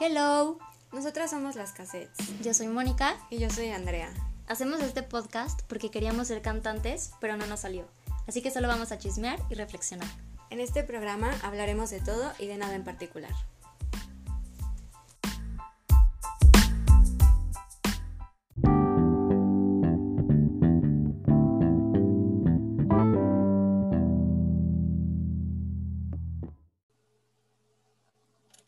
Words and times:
Hello, 0.00 0.60
nosotras 0.92 1.32
somos 1.32 1.56
las 1.56 1.72
cassettes. 1.72 2.40
Yo 2.40 2.54
soy 2.54 2.68
Mónica. 2.68 3.16
Y 3.30 3.40
yo 3.40 3.50
soy 3.50 3.70
Andrea. 3.70 4.08
Hacemos 4.46 4.80
este 4.80 5.02
podcast 5.02 5.62
porque 5.62 5.90
queríamos 5.90 6.28
ser 6.28 6.40
cantantes, 6.40 7.10
pero 7.20 7.36
no 7.36 7.48
nos 7.48 7.60
salió. 7.60 7.84
Así 8.28 8.40
que 8.40 8.52
solo 8.52 8.68
vamos 8.68 8.92
a 8.92 8.98
chismear 8.98 9.40
y 9.50 9.56
reflexionar. 9.56 10.06
En 10.50 10.60
este 10.60 10.84
programa 10.84 11.32
hablaremos 11.42 11.90
de 11.90 11.98
todo 11.98 12.32
y 12.38 12.46
de 12.46 12.58
nada 12.58 12.76
en 12.76 12.84
particular. 12.84 13.32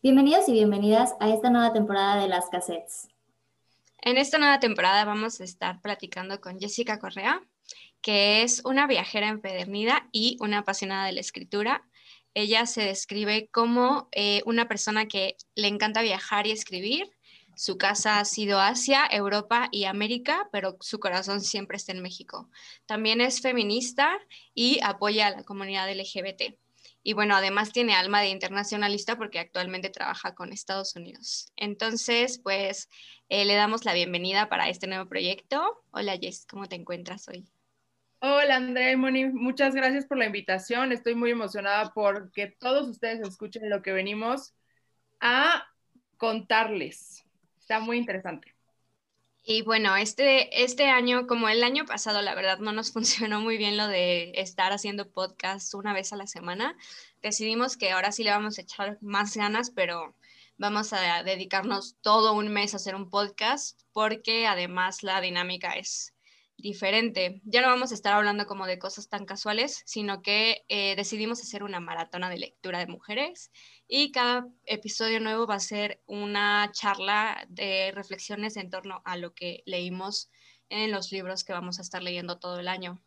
Bienvenidos 0.03 0.49
y 0.49 0.53
bienvenidas 0.53 1.15
a 1.21 1.29
esta 1.29 1.51
nueva 1.51 1.75
temporada 1.75 2.23
de 2.23 2.27
Las 2.27 2.49
Cassettes. 2.49 3.09
En 4.01 4.17
esta 4.17 4.39
nueva 4.39 4.59
temporada 4.59 5.05
vamos 5.05 5.43
a 5.43 5.45
estar 5.45 5.83
platicando 5.83 6.41
con 6.41 6.59
Jessica 6.59 6.99
Correa, 6.99 7.43
que 8.01 8.43
es 8.43 8.63
una 8.65 8.87
viajera 8.87 9.29
empedernida 9.29 10.09
y 10.11 10.39
una 10.41 10.61
apasionada 10.61 11.05
de 11.05 11.13
la 11.13 11.21
escritura. 11.21 11.87
Ella 12.33 12.65
se 12.65 12.83
describe 12.83 13.51
como 13.53 14.09
eh, 14.13 14.41
una 14.47 14.69
persona 14.69 15.07
que 15.07 15.37
le 15.55 15.69
encanta 15.69 16.01
viajar 16.01 16.47
y 16.47 16.53
escribir. 16.53 17.11
Su 17.55 17.77
casa 17.77 18.21
ha 18.21 18.25
sido 18.25 18.59
Asia, 18.59 19.07
Europa 19.11 19.69
y 19.71 19.85
América, 19.85 20.49
pero 20.51 20.79
su 20.81 20.99
corazón 20.99 21.43
siempre 21.43 21.77
está 21.77 21.93
en 21.93 22.01
México. 22.01 22.49
También 22.87 23.21
es 23.21 23.43
feminista 23.43 24.19
y 24.55 24.81
apoya 24.83 25.27
a 25.27 25.31
la 25.33 25.45
comunidad 25.45 25.95
LGBT. 25.95 26.57
Y 27.03 27.15
bueno, 27.15 27.35
además 27.35 27.73
tiene 27.73 27.95
alma 27.95 28.21
de 28.21 28.29
internacionalista 28.29 29.17
porque 29.17 29.39
actualmente 29.39 29.89
trabaja 29.89 30.35
con 30.35 30.53
Estados 30.53 30.95
Unidos. 30.97 31.53
Entonces, 31.57 32.39
pues 32.43 32.89
eh, 33.29 33.45
le 33.45 33.55
damos 33.55 33.85
la 33.85 33.95
bienvenida 33.95 34.49
para 34.49 34.69
este 34.69 34.87
nuevo 34.87 35.09
proyecto. 35.09 35.83
Hola 35.93 36.19
Jess, 36.21 36.47
¿cómo 36.47 36.67
te 36.67 36.77
encuentras 36.77 37.27
hoy? 37.29 37.49
Hola 38.23 38.57
Andrea 38.57 38.93
y 38.93 38.97
Moni, 38.97 39.25
muchas 39.27 39.75
gracias 39.75 40.05
por 40.05 40.19
la 40.19 40.27
invitación. 40.27 40.93
Estoy 40.93 41.15
muy 41.15 41.31
emocionada 41.31 41.91
porque 41.95 42.49
todos 42.49 42.87
ustedes 42.87 43.27
escuchen 43.27 43.71
lo 43.71 43.81
que 43.81 43.93
venimos 43.93 44.55
a 45.21 45.65
contarles. 46.19 47.25
Está 47.59 47.81
muy 47.81 47.97
interesante. 47.97 48.50
Y 49.43 49.63
bueno, 49.63 49.97
este, 49.97 50.63
este 50.63 50.91
año, 50.91 51.27
como 51.27 51.49
el 51.49 51.65
año 51.65 51.87
pasado, 51.87 52.21
la 52.23 52.35
verdad 52.35 52.59
no 52.59 52.73
nos 52.73 52.93
funcionó 52.93 53.41
muy 53.41 53.57
bien 53.57 53.77
lo 53.77 53.89
de 53.89 54.33
estar 54.37 54.73
haciendo 54.73 55.11
podcast 55.11 55.75
una 55.75 55.93
vez 55.93 56.13
a 56.13 56.17
la 56.17 56.27
semana. 56.27 56.77
Decidimos 57.23 57.77
que 57.77 57.91
ahora 57.91 58.13
sí 58.13 58.25
le 58.25 58.31
vamos 58.31 58.59
a 58.59 58.63
echar 58.63 58.99
más 59.01 59.37
ganas, 59.37 59.71
pero 59.71 60.15
vamos 60.59 60.93
a 60.93 61.23
dedicarnos 61.23 61.97
todo 62.03 62.35
un 62.35 62.49
mes 62.49 62.75
a 62.75 62.77
hacer 62.77 62.95
un 62.95 63.09
podcast 63.09 63.81
porque 63.93 64.47
además 64.47 65.03
la 65.03 65.21
dinámica 65.23 65.73
es 65.73 66.15
diferente. 66.61 67.41
Ya 67.45 67.63
no 67.63 67.69
vamos 67.69 67.91
a 67.91 67.95
estar 67.95 68.15
hablando 68.15 68.47
como 68.47 68.67
de 68.67 68.79
cosas 68.79 69.09
tan 69.09 69.27
casuales, 69.27 69.83
sino 69.87 70.23
que 70.23 70.65
eh, 70.69 70.95
decidimos 70.97 71.41
hacer 71.41 71.63
una 71.63 71.81
maratona 71.81 72.29
de 72.31 72.39
lectura 72.39 72.79
de 72.79 72.87
mujeres 72.87 73.51
y 73.87 74.13
cada 74.13 74.47
episodio 74.65 75.21
nuevo 75.21 75.47
va 75.47 75.57
a 75.57 75.61
ser 75.61 76.01
una 76.07 76.71
charla 76.73 77.45
de 77.49 77.93
reflexiones 77.93 78.57
en 78.57 78.71
torno 78.71 79.03
a 79.05 79.17
lo 79.17 79.35
que 79.35 79.63
leímos 79.67 80.31
en 80.69 80.93
los 80.93 81.11
libros 81.13 81.45
que 81.45 81.53
vamos 81.53 81.79
a 81.79 81.83
estar 81.83 82.03
leyendo 82.03 82.39
todo 82.39 82.61
el 82.61 82.69
año. 82.69 83.03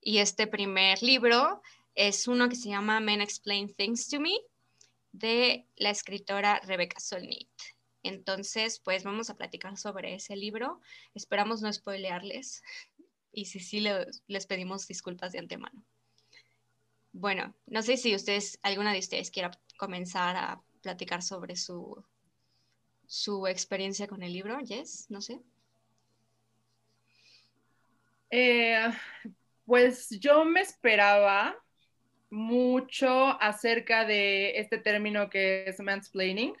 Y 0.00 0.18
este 0.18 0.46
primer 0.46 1.02
libro 1.02 1.62
es 1.94 2.26
uno 2.26 2.48
que 2.48 2.56
se 2.56 2.70
llama 2.70 3.00
Men 3.00 3.20
Explain 3.20 3.74
Things 3.74 4.08
to 4.08 4.20
Me 4.20 4.34
de 5.12 5.66
la 5.76 5.90
escritora 5.90 6.60
Rebecca 6.64 6.98
Solnit. 6.98 7.48
Entonces, 8.02 8.80
pues 8.80 9.04
vamos 9.04 9.30
a 9.30 9.36
platicar 9.36 9.76
sobre 9.76 10.14
ese 10.14 10.34
libro. 10.34 10.80
Esperamos 11.14 11.62
no 11.62 11.72
spoilearles 11.72 12.62
y 13.32 13.46
si 13.46 13.60
sí, 13.60 13.84
les 14.26 14.46
pedimos 14.46 14.86
disculpas 14.86 15.32
de 15.32 15.38
antemano. 15.38 15.84
Bueno, 17.12 17.54
no 17.66 17.82
sé 17.82 17.96
si 17.96 18.14
ustedes, 18.14 18.58
alguna 18.62 18.92
de 18.92 18.98
ustedes 18.98 19.30
quiera 19.30 19.50
comenzar 19.76 20.36
a 20.36 20.62
platicar 20.80 21.22
sobre 21.22 21.56
su, 21.56 22.04
su 23.06 23.46
experiencia 23.46 24.06
con 24.06 24.22
el 24.22 24.32
libro, 24.32 24.58
Jess, 24.64 25.06
no 25.10 25.20
sé. 25.20 25.40
Eh, 28.30 28.90
pues 29.66 30.08
yo 30.20 30.44
me 30.44 30.62
esperaba 30.62 31.54
mucho 32.30 33.40
acerca 33.42 34.06
de 34.06 34.58
este 34.58 34.78
término 34.78 35.28
que 35.28 35.64
es 35.66 35.78
mansplaining. 35.80 36.54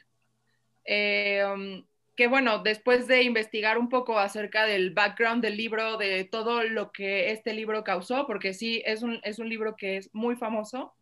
Eh, 0.84 1.42
um, 1.46 1.82
que 2.16 2.26
bueno, 2.28 2.62
después 2.62 3.06
de 3.06 3.22
investigar 3.22 3.78
un 3.78 3.88
poco 3.88 4.18
acerca 4.18 4.64
del 4.66 4.92
background 4.92 5.42
del 5.42 5.56
libro, 5.56 5.96
de 5.96 6.24
todo 6.24 6.62
lo 6.64 6.92
que 6.92 7.30
este 7.30 7.54
libro 7.54 7.84
causó, 7.84 8.26
porque 8.26 8.54
sí, 8.54 8.82
es 8.84 9.02
un, 9.02 9.20
es 9.22 9.38
un 9.38 9.48
libro 9.48 9.76
que 9.76 9.96
es 9.96 10.10
muy 10.12 10.36
famoso. 10.36 10.94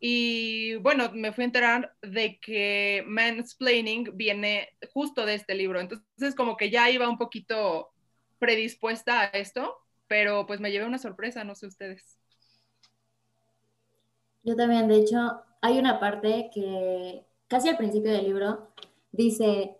Y 0.00 0.76
bueno, 0.76 1.10
me 1.12 1.32
fui 1.32 1.42
a 1.42 1.46
enterar 1.46 1.92
de 2.02 2.38
que 2.38 3.02
mansplaining 3.06 4.16
viene 4.16 4.68
justo 4.92 5.26
de 5.26 5.34
este 5.34 5.54
libro. 5.56 5.80
Entonces, 5.80 6.36
como 6.36 6.56
que 6.56 6.70
ya 6.70 6.88
iba 6.88 7.08
un 7.08 7.18
poquito 7.18 7.90
predispuesta 8.38 9.22
a 9.22 9.24
esto, 9.26 9.76
pero 10.06 10.46
pues 10.46 10.60
me 10.60 10.70
llevé 10.70 10.86
una 10.86 10.98
sorpresa, 10.98 11.42
no 11.42 11.56
sé 11.56 11.66
ustedes. 11.66 12.16
Yo 14.44 14.54
también, 14.54 14.86
de 14.86 14.98
hecho, 14.98 15.42
hay 15.60 15.78
una 15.78 15.98
parte 15.98 16.48
que 16.54 17.26
casi 17.48 17.68
al 17.68 17.76
principio 17.76 18.12
del 18.12 18.24
libro 18.24 18.72
dice, 19.10 19.77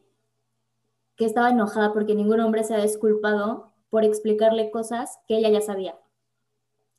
que 1.19 1.27
estaba 1.27 1.51
enojada 1.51 1.93
porque 1.93 2.15
ningún 2.15 2.41
hombre 2.41 2.63
se 2.65 2.75
ha 2.75 2.81
disculpado 2.81 3.75
por 3.91 4.05
explicarle 4.05 4.71
cosas 4.71 5.19
que 5.27 5.37
ella 5.37 5.51
ya 5.51 5.61
sabía. 5.61 5.99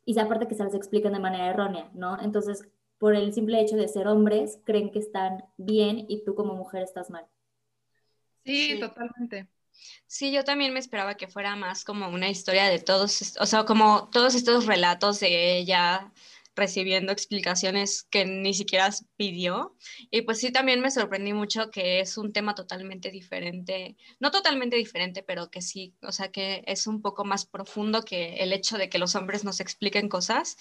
Y 0.06 0.20
aparte 0.20 0.48
que 0.48 0.56
se 0.56 0.64
las 0.64 0.74
explican 0.74 1.14
de 1.14 1.20
manera 1.20 1.48
errónea, 1.48 1.90
¿no? 1.94 2.22
Entonces, 2.22 2.68
por 2.98 3.16
el 3.16 3.34
simple 3.34 3.62
hecho 3.62 3.78
de 3.78 3.88
ser 3.88 4.08
hombres, 4.08 4.60
creen 4.66 4.92
que 4.92 5.00
están 5.00 5.46
bien 5.56 6.06
y 6.10 6.24
tú 6.26 6.36
como 6.36 6.54
mujer 6.56 6.84
estás 6.84 7.10
mal. 7.10 7.26
Sí, 8.44 8.78
totalmente. 8.80 9.48
Sí, 10.06 10.34
yo 10.34 10.44
también 10.44 10.74
me 10.74 10.80
esperaba 10.80 11.16
que 11.16 11.28
fuera 11.30 11.56
más 11.56 11.86
como 11.86 12.10
una 12.10 12.30
historia 12.30 12.66
de 12.66 12.80
todos, 12.80 13.38
o 13.40 13.46
sea, 13.46 13.64
como 13.64 14.10
todos 14.10 14.36
estos 14.36 14.66
relatos 14.66 15.22
de 15.22 15.58
ella 15.58 16.12
recibiendo 16.60 17.12
explicaciones 17.12 18.04
que 18.04 18.26
ni 18.26 18.54
siquiera 18.54 18.90
pidió. 19.16 19.76
Y 20.12 20.22
pues 20.22 20.40
sí, 20.40 20.52
también 20.52 20.82
me 20.82 20.92
sorprendí 20.92 21.34
mucho 21.34 21.72
que 21.72 22.02
es 22.02 22.18
un 22.18 22.34
tema 22.34 22.54
totalmente 22.54 23.10
diferente, 23.12 23.96
no 24.20 24.30
totalmente 24.30 24.76
diferente, 24.76 25.24
pero 25.24 25.50
que 25.50 25.62
sí, 25.62 25.96
o 26.02 26.12
sea, 26.12 26.32
que 26.32 26.64
es 26.68 26.86
un 26.86 27.02
poco 27.02 27.26
más 27.26 27.46
profundo 27.46 28.04
que 28.04 28.36
el 28.36 28.54
hecho 28.54 28.78
de 28.78 28.90
que 28.90 29.00
los 29.00 29.16
hombres 29.16 29.44
nos 29.44 29.60
expliquen 29.60 30.10
cosas. 30.10 30.58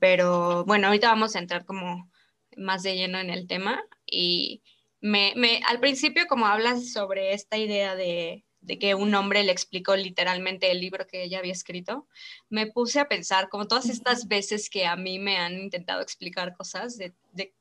pero 0.00 0.64
bueno, 0.66 0.88
ahorita 0.88 1.08
vamos 1.08 1.36
a 1.36 1.38
entrar 1.38 1.64
como 1.64 2.10
más 2.56 2.82
de 2.82 2.96
lleno 2.96 3.18
en 3.18 3.30
el 3.30 3.46
tema 3.46 3.82
y 4.06 4.62
me, 5.00 5.32
me, 5.36 5.60
al 5.68 5.80
principio 5.80 6.26
como 6.26 6.46
hablas 6.46 6.92
sobre 6.92 7.32
esta 7.34 7.58
idea 7.58 7.94
de 7.94 8.44
de 8.66 8.78
que 8.78 8.94
un 8.94 9.14
hombre 9.14 9.44
le 9.44 9.52
explicó 9.52 9.94
literalmente 9.96 10.70
el 10.70 10.80
libro 10.80 11.06
que 11.06 11.22
ella 11.22 11.38
había 11.38 11.52
escrito, 11.52 12.06
me 12.50 12.66
puse 12.66 12.98
a 12.98 13.08
pensar 13.08 13.48
como 13.48 13.68
todas 13.68 13.88
estas 13.88 14.26
veces 14.26 14.68
que 14.68 14.86
a 14.86 14.96
mí 14.96 15.18
me 15.18 15.38
han 15.38 15.54
intentado 15.54 16.02
explicar 16.02 16.56
cosas, 16.56 16.98
de, 16.98 17.14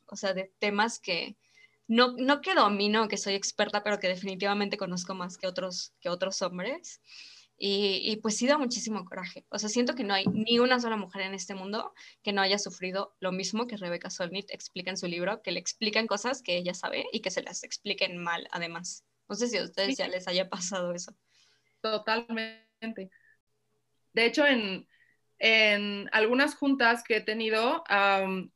o 0.07 0.15
sea, 0.15 0.33
de 0.33 0.51
temas 0.59 0.99
que 0.99 1.37
no, 1.87 2.13
no 2.17 2.41
que 2.41 2.55
domino, 2.55 3.07
que 3.07 3.17
soy 3.17 3.35
experta, 3.35 3.83
pero 3.83 3.99
que 3.99 4.07
definitivamente 4.07 4.77
conozco 4.77 5.13
más 5.13 5.37
que 5.37 5.45
otros, 5.45 5.93
que 6.01 6.09
otros 6.09 6.41
hombres. 6.41 7.01
Y, 7.57 8.17
pues 8.17 8.35
sí 8.35 8.47
da 8.47 8.57
muchísimo 8.57 9.05
coraje. 9.05 9.45
O 9.49 9.57
sea, 9.57 9.69
siento 9.69 9.95
que 9.95 10.03
no 10.03 10.13
hay 10.13 10.25
ni 10.25 10.59
una 10.59 10.77
sola 10.81 10.97
mujer 10.97 11.21
en 11.21 11.33
este 11.33 11.55
mundo 11.55 11.93
que 12.21 12.33
no 12.33 12.41
haya 12.41 12.59
sufrido 12.59 13.15
lo 13.21 13.31
mismo 13.31 13.65
que 13.65 13.77
Rebecca 13.77 14.09
Solnit 14.09 14.51
explica 14.51 14.89
en 14.89 14.97
su 14.97 15.07
libro, 15.07 15.41
que 15.41 15.51
le 15.51 15.59
explican 15.61 16.05
cosas 16.05 16.41
que 16.41 16.57
ella 16.57 16.73
sabe 16.73 17.05
y 17.13 17.21
que 17.21 17.31
se 17.31 17.43
las 17.43 17.63
expliquen 17.63 18.17
mal 18.17 18.49
además. 18.51 19.05
No 19.27 19.35
sé 19.35 19.47
si 19.47 19.57
a 19.57 19.63
ustedes 19.63 19.97
ya 19.97 20.07
les 20.07 20.27
haya 20.27 20.49
pasado 20.49 20.93
eso. 20.93 21.15
Totalmente. 21.81 23.09
De 24.13 24.25
hecho, 24.25 24.45
en, 24.45 24.87
algunas 26.11 26.55
juntas 26.55 27.03
que 27.03 27.17
he 27.17 27.21
tenido, 27.21 27.83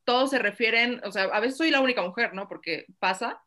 todos 0.03 0.29
se 0.29 0.39
refieren, 0.39 1.01
o 1.03 1.11
sea, 1.11 1.23
a 1.23 1.39
veces 1.39 1.57
soy 1.57 1.71
la 1.71 1.81
única 1.81 2.01
mujer, 2.01 2.33
¿no? 2.33 2.47
Porque 2.47 2.85
pasa. 2.99 3.41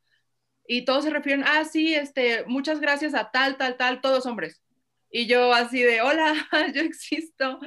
Y 0.66 0.84
todos 0.84 1.04
se 1.04 1.10
refieren, 1.10 1.44
ah, 1.46 1.64
sí, 1.64 1.94
este, 1.94 2.44
muchas 2.46 2.80
gracias 2.80 3.14
a 3.14 3.30
tal, 3.30 3.56
tal, 3.56 3.76
tal, 3.76 4.00
todos 4.00 4.26
hombres. 4.26 4.62
Y 5.10 5.26
yo 5.26 5.52
así 5.52 5.82
de, 5.82 6.00
hola, 6.00 6.34
yo 6.75 6.82
existo. 6.82 7.58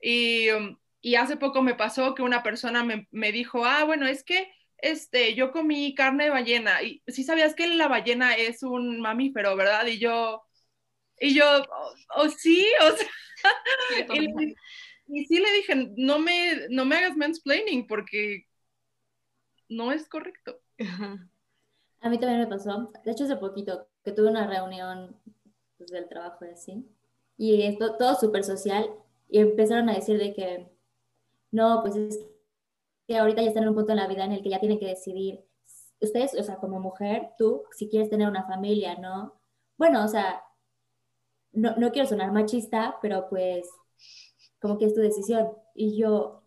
Y, 0.00 0.48
y 1.00 1.14
hace 1.14 1.36
poco 1.36 1.62
me 1.62 1.74
pasó 1.74 2.14
que 2.14 2.22
una 2.22 2.42
persona 2.42 2.82
me, 2.82 3.06
me 3.10 3.30
dijo, 3.30 3.64
ah, 3.64 3.84
bueno, 3.84 4.06
es 4.06 4.24
que 4.24 4.50
este, 4.84 5.34
yo 5.34 5.50
comí 5.50 5.94
carne 5.94 6.24
de 6.24 6.30
ballena 6.30 6.82
y 6.82 7.02
sí 7.06 7.24
sabías 7.24 7.54
que 7.54 7.66
la 7.66 7.88
ballena 7.88 8.34
es 8.34 8.62
un 8.62 9.00
mamífero, 9.00 9.56
¿verdad? 9.56 9.86
Y 9.86 9.98
yo, 9.98 10.42
y 11.18 11.34
yo, 11.34 11.44
o 11.62 11.64
oh, 12.16 12.28
sí, 12.28 12.66
o 12.82 12.96
sea, 12.96 13.08
y, 15.06 15.24
sí 15.24 15.38
le 15.38 15.52
dije, 15.52 15.94
no 15.96 16.18
me, 16.18 16.68
no 16.68 16.84
me 16.84 16.96
hagas 16.96 17.16
mansplaining 17.16 17.86
porque 17.86 18.46
no 19.70 19.90
es 19.90 20.06
correcto. 20.06 20.60
A 22.00 22.10
mí 22.10 22.18
también 22.18 22.40
me 22.40 22.46
pasó, 22.46 22.92
de 23.04 23.10
hecho 23.10 23.24
hace 23.24 23.36
poquito, 23.36 23.88
que 24.04 24.12
tuve 24.12 24.28
una 24.28 24.46
reunión 24.46 25.18
pues, 25.78 25.90
del 25.90 26.08
trabajo 26.08 26.44
y 26.44 26.50
así, 26.50 26.84
y 27.38 27.62
esto, 27.62 27.96
todo 27.96 28.16
súper 28.16 28.44
social, 28.44 28.86
y 29.30 29.38
empezaron 29.38 29.88
a 29.88 29.94
decir 29.94 30.18
de 30.18 30.34
que, 30.34 30.68
no, 31.52 31.80
pues 31.82 31.96
es 31.96 32.33
que 33.06 33.18
ahorita 33.18 33.42
ya 33.42 33.48
están 33.48 33.64
en 33.64 33.70
un 33.70 33.74
punto 33.74 33.92
en 33.92 33.98
la 33.98 34.06
vida 34.06 34.24
en 34.24 34.32
el 34.32 34.42
que 34.42 34.50
ya 34.50 34.60
tienen 34.60 34.78
que 34.78 34.86
decidir, 34.86 35.44
ustedes, 36.00 36.34
o 36.38 36.42
sea, 36.42 36.56
como 36.56 36.80
mujer, 36.80 37.30
tú, 37.38 37.64
si 37.72 37.88
quieres 37.88 38.10
tener 38.10 38.28
una 38.28 38.46
familia, 38.46 38.96
¿no? 38.96 39.34
Bueno, 39.76 40.04
o 40.04 40.08
sea, 40.08 40.42
no, 41.52 41.74
no 41.76 41.90
quiero 41.92 42.08
sonar 42.08 42.32
machista, 42.32 42.96
pero 43.02 43.28
pues, 43.28 43.68
como 44.60 44.78
que 44.78 44.86
es 44.86 44.94
tu 44.94 45.00
decisión. 45.00 45.48
Y 45.74 45.96
yo, 45.96 46.42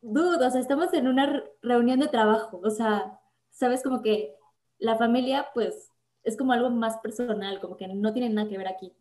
dude, 0.00 0.44
o 0.44 0.50
sea, 0.50 0.60
estamos 0.60 0.92
en 0.92 1.08
una 1.08 1.42
reunión 1.62 2.00
de 2.00 2.08
trabajo, 2.08 2.60
o 2.62 2.70
sea, 2.70 3.20
sabes 3.50 3.82
como 3.82 4.02
que 4.02 4.34
la 4.78 4.96
familia, 4.96 5.48
pues, 5.54 5.90
es 6.24 6.36
como 6.36 6.52
algo 6.52 6.70
más 6.70 6.98
personal, 6.98 7.60
como 7.60 7.76
que 7.76 7.88
no 7.88 8.12
tiene 8.12 8.28
nada 8.28 8.48
que 8.48 8.58
ver 8.58 8.68
aquí. 8.68 8.92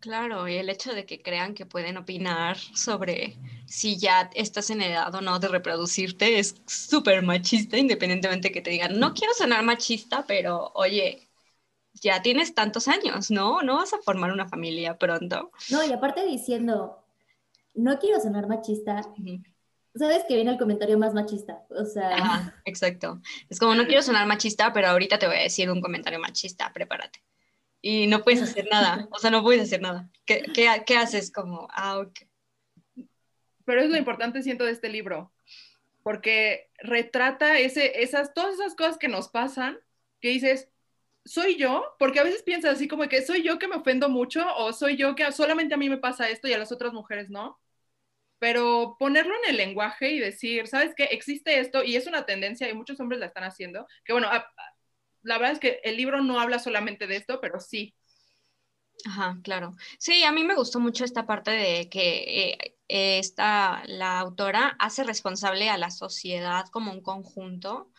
Claro, 0.00 0.46
y 0.48 0.56
el 0.56 0.68
hecho 0.68 0.92
de 0.92 1.06
que 1.06 1.22
crean 1.22 1.54
que 1.54 1.64
pueden 1.64 1.96
opinar 1.96 2.56
sobre 2.58 3.38
si 3.66 3.98
ya 3.98 4.30
estás 4.34 4.70
en 4.70 4.82
edad 4.82 5.14
o 5.14 5.20
no 5.20 5.38
de 5.38 5.48
reproducirte 5.48 6.38
es 6.38 6.56
súper 6.66 7.22
machista, 7.22 7.76
independientemente 7.76 8.52
que 8.52 8.60
te 8.60 8.70
digan, 8.70 8.98
no 8.98 9.14
quiero 9.14 9.34
sonar 9.34 9.62
machista, 9.64 10.24
pero 10.26 10.72
oye, 10.74 11.28
ya 11.94 12.22
tienes 12.22 12.54
tantos 12.54 12.88
años, 12.88 13.30
¿no? 13.30 13.62
No 13.62 13.76
vas 13.76 13.92
a 13.92 13.98
formar 13.98 14.32
una 14.32 14.48
familia 14.48 14.98
pronto. 14.98 15.50
No, 15.70 15.84
y 15.84 15.92
aparte 15.92 16.26
diciendo, 16.26 17.04
no 17.74 17.98
quiero 17.98 18.20
sonar 18.20 18.48
machista, 18.48 19.02
sabes 19.94 20.24
que 20.28 20.34
viene 20.34 20.50
el 20.50 20.58
comentario 20.58 20.98
más 20.98 21.14
machista, 21.14 21.64
o 21.70 21.84
sea... 21.84 22.54
exacto. 22.64 23.20
Es 23.48 23.58
como, 23.58 23.74
no 23.74 23.86
quiero 23.86 24.02
sonar 24.02 24.26
machista, 24.26 24.72
pero 24.72 24.88
ahorita 24.88 25.18
te 25.18 25.26
voy 25.26 25.36
a 25.36 25.42
decir 25.42 25.70
un 25.70 25.80
comentario 25.80 26.18
machista, 26.18 26.72
prepárate. 26.72 27.22
Y 27.80 28.06
no 28.06 28.22
puedes 28.22 28.40
hacer 28.42 28.66
nada, 28.70 29.08
o 29.10 29.18
sea, 29.18 29.30
no 29.30 29.42
puedes 29.42 29.62
hacer 29.62 29.82
nada. 29.82 30.10
¿Qué, 30.24 30.42
qué, 30.54 30.96
haces? 30.96 31.30
Como, 31.30 31.68
ah, 31.70 31.98
ok. 31.98 32.20
Pero 33.64 33.80
es 33.80 33.90
lo 33.90 33.96
importante, 33.96 34.42
siento, 34.42 34.64
de 34.64 34.72
este 34.72 34.88
libro, 34.88 35.32
porque 36.02 36.70
retrata 36.78 37.58
ese, 37.58 38.02
esas, 38.02 38.34
todas 38.34 38.54
esas 38.54 38.74
cosas 38.74 38.98
que 38.98 39.08
nos 39.08 39.28
pasan, 39.28 39.78
que 40.20 40.28
dices, 40.28 40.68
soy 41.24 41.56
yo, 41.56 41.94
porque 41.98 42.20
a 42.20 42.24
veces 42.24 42.42
piensas 42.42 42.74
así 42.74 42.88
como 42.88 43.08
que 43.08 43.22
soy 43.22 43.42
yo 43.42 43.58
que 43.58 43.68
me 43.68 43.76
ofendo 43.76 44.08
mucho 44.08 44.44
o 44.56 44.72
soy 44.72 44.96
yo 44.96 45.14
que 45.14 45.30
solamente 45.32 45.74
a 45.74 45.78
mí 45.78 45.88
me 45.88 45.98
pasa 45.98 46.28
esto 46.28 46.48
y 46.48 46.52
a 46.52 46.58
las 46.58 46.72
otras 46.72 46.92
mujeres 46.92 47.30
no 47.30 47.58
pero 48.44 48.96
ponerlo 48.98 49.32
en 49.42 49.50
el 49.50 49.56
lenguaje 49.56 50.10
y 50.10 50.18
decir, 50.18 50.66
¿sabes 50.66 50.92
qué? 50.94 51.04
Existe 51.04 51.60
esto 51.60 51.82
y 51.82 51.96
es 51.96 52.06
una 52.06 52.26
tendencia 52.26 52.68
y 52.68 52.74
muchos 52.74 53.00
hombres 53.00 53.18
la 53.18 53.24
están 53.24 53.44
haciendo, 53.44 53.86
que 54.04 54.12
bueno, 54.12 54.28
la 55.22 55.38
verdad 55.38 55.52
es 55.52 55.60
que 55.60 55.80
el 55.82 55.96
libro 55.96 56.22
no 56.22 56.38
habla 56.38 56.58
solamente 56.58 57.06
de 57.06 57.16
esto, 57.16 57.40
pero 57.40 57.58
sí. 57.58 57.94
Ajá, 59.06 59.38
claro. 59.42 59.72
Sí, 59.98 60.24
a 60.24 60.32
mí 60.32 60.44
me 60.44 60.54
gustó 60.54 60.78
mucho 60.78 61.06
esta 61.06 61.26
parte 61.26 61.52
de 61.52 61.88
que 61.88 62.50
eh, 62.50 62.73
esta, 62.88 63.82
la 63.86 64.18
autora 64.20 64.76
hace 64.78 65.04
responsable 65.04 65.70
a 65.70 65.78
la 65.78 65.90
sociedad 65.90 66.66
como 66.68 66.92
un 66.92 67.02
conjunto 67.02 67.90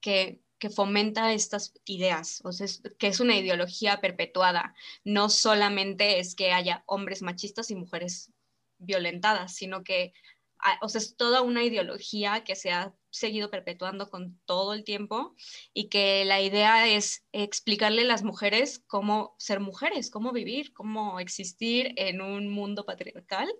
que 0.00 0.40
que 0.60 0.70
fomenta 0.70 1.32
estas 1.32 1.72
ideas, 1.86 2.42
o 2.44 2.52
sea, 2.52 2.68
que 2.98 3.08
es 3.08 3.18
una 3.18 3.36
ideología 3.36 4.00
perpetuada. 4.00 4.74
No 5.04 5.30
solamente 5.30 6.20
es 6.20 6.36
que 6.36 6.52
haya 6.52 6.84
hombres 6.86 7.22
machistas 7.22 7.70
y 7.70 7.74
mujeres 7.74 8.30
violentadas, 8.78 9.54
sino 9.54 9.82
que, 9.82 10.12
ah, 10.58 10.78
o 10.82 10.88
sea, 10.88 11.00
es 11.00 11.16
toda 11.16 11.40
una 11.40 11.64
ideología 11.64 12.44
que 12.44 12.56
se 12.56 12.70
ha 12.70 12.94
seguido 13.08 13.50
perpetuando 13.50 14.10
con 14.10 14.38
todo 14.44 14.74
el 14.74 14.84
tiempo 14.84 15.34
y 15.72 15.88
que 15.88 16.24
la 16.26 16.40
idea 16.42 16.86
es 16.88 17.24
explicarle 17.32 18.02
a 18.02 18.04
las 18.04 18.22
mujeres 18.22 18.84
cómo 18.86 19.34
ser 19.38 19.60
mujeres, 19.60 20.10
cómo 20.10 20.30
vivir, 20.30 20.74
cómo 20.74 21.20
existir 21.20 21.94
en 21.96 22.20
un 22.20 22.50
mundo 22.50 22.84
patriarcal 22.84 23.50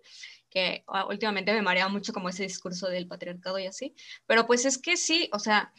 que 0.51 0.85
ah, 0.89 1.07
últimamente 1.09 1.53
me 1.53 1.63
marea 1.63 1.89
mucho 1.89 2.13
como 2.13 2.29
ese 2.29 2.43
discurso 2.43 2.89
del 2.89 3.07
patriarcado 3.07 3.59
y 3.59 3.67
así, 3.67 3.95
pero 4.27 4.47
pues 4.47 4.65
es 4.65 4.79
que 4.79 4.97
sí, 4.97 5.31
o 5.33 5.39
sea, 5.39 5.73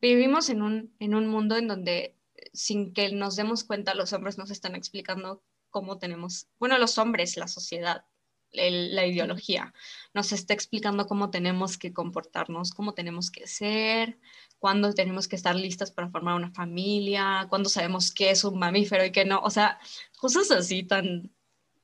vivimos 0.00 0.50
en 0.50 0.62
un, 0.62 0.94
en 1.00 1.14
un 1.14 1.26
mundo 1.26 1.56
en 1.56 1.68
donde 1.68 2.16
sin 2.52 2.92
que 2.92 3.10
nos 3.12 3.36
demos 3.36 3.64
cuenta 3.64 3.94
los 3.94 4.12
hombres 4.12 4.38
nos 4.38 4.50
están 4.50 4.76
explicando 4.76 5.42
cómo 5.70 5.98
tenemos, 5.98 6.48
bueno, 6.58 6.78
los 6.78 6.98
hombres, 6.98 7.36
la 7.36 7.48
sociedad, 7.48 8.04
la 8.52 9.06
ideología. 9.06 9.74
Nos 10.14 10.32
está 10.32 10.54
explicando 10.54 11.06
cómo 11.06 11.30
tenemos 11.30 11.76
que 11.76 11.92
comportarnos, 11.92 12.72
cómo 12.72 12.94
tenemos 12.94 13.30
que 13.30 13.46
ser, 13.46 14.18
cuándo 14.58 14.92
tenemos 14.94 15.28
que 15.28 15.36
estar 15.36 15.54
listas 15.54 15.92
para 15.92 16.08
formar 16.08 16.34
una 16.34 16.50
familia, 16.52 17.46
cuándo 17.48 17.68
sabemos 17.68 18.12
qué 18.12 18.30
es 18.30 18.44
un 18.44 18.58
mamífero 18.58 19.04
y 19.04 19.12
qué 19.12 19.24
no. 19.24 19.40
O 19.40 19.50
sea, 19.50 19.78
cosas 20.18 20.50
así 20.50 20.82
tan, 20.82 21.30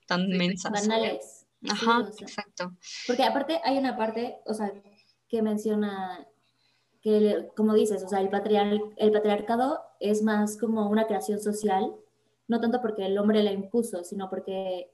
tan 0.06 0.28
mensas. 0.28 0.72
Banales. 0.72 1.43
Ajá, 1.70 2.08
exacto. 2.18 2.72
Porque 3.06 3.24
aparte 3.24 3.60
hay 3.64 3.78
una 3.78 3.96
parte, 3.96 4.38
o 4.46 4.54
sea, 4.54 4.72
que 5.28 5.42
menciona 5.42 6.26
que, 7.00 7.48
como 7.56 7.74
dices, 7.74 8.02
o 8.02 8.08
sea, 8.08 8.20
el, 8.20 8.30
el 8.96 9.12
patriarcado 9.12 9.80
es 10.00 10.22
más 10.22 10.56
como 10.56 10.88
una 10.88 11.06
creación 11.06 11.40
social, 11.40 11.94
no 12.48 12.60
tanto 12.60 12.80
porque 12.80 13.06
el 13.06 13.18
hombre 13.18 13.42
la 13.42 13.52
impuso, 13.52 14.04
sino 14.04 14.30
porque 14.30 14.90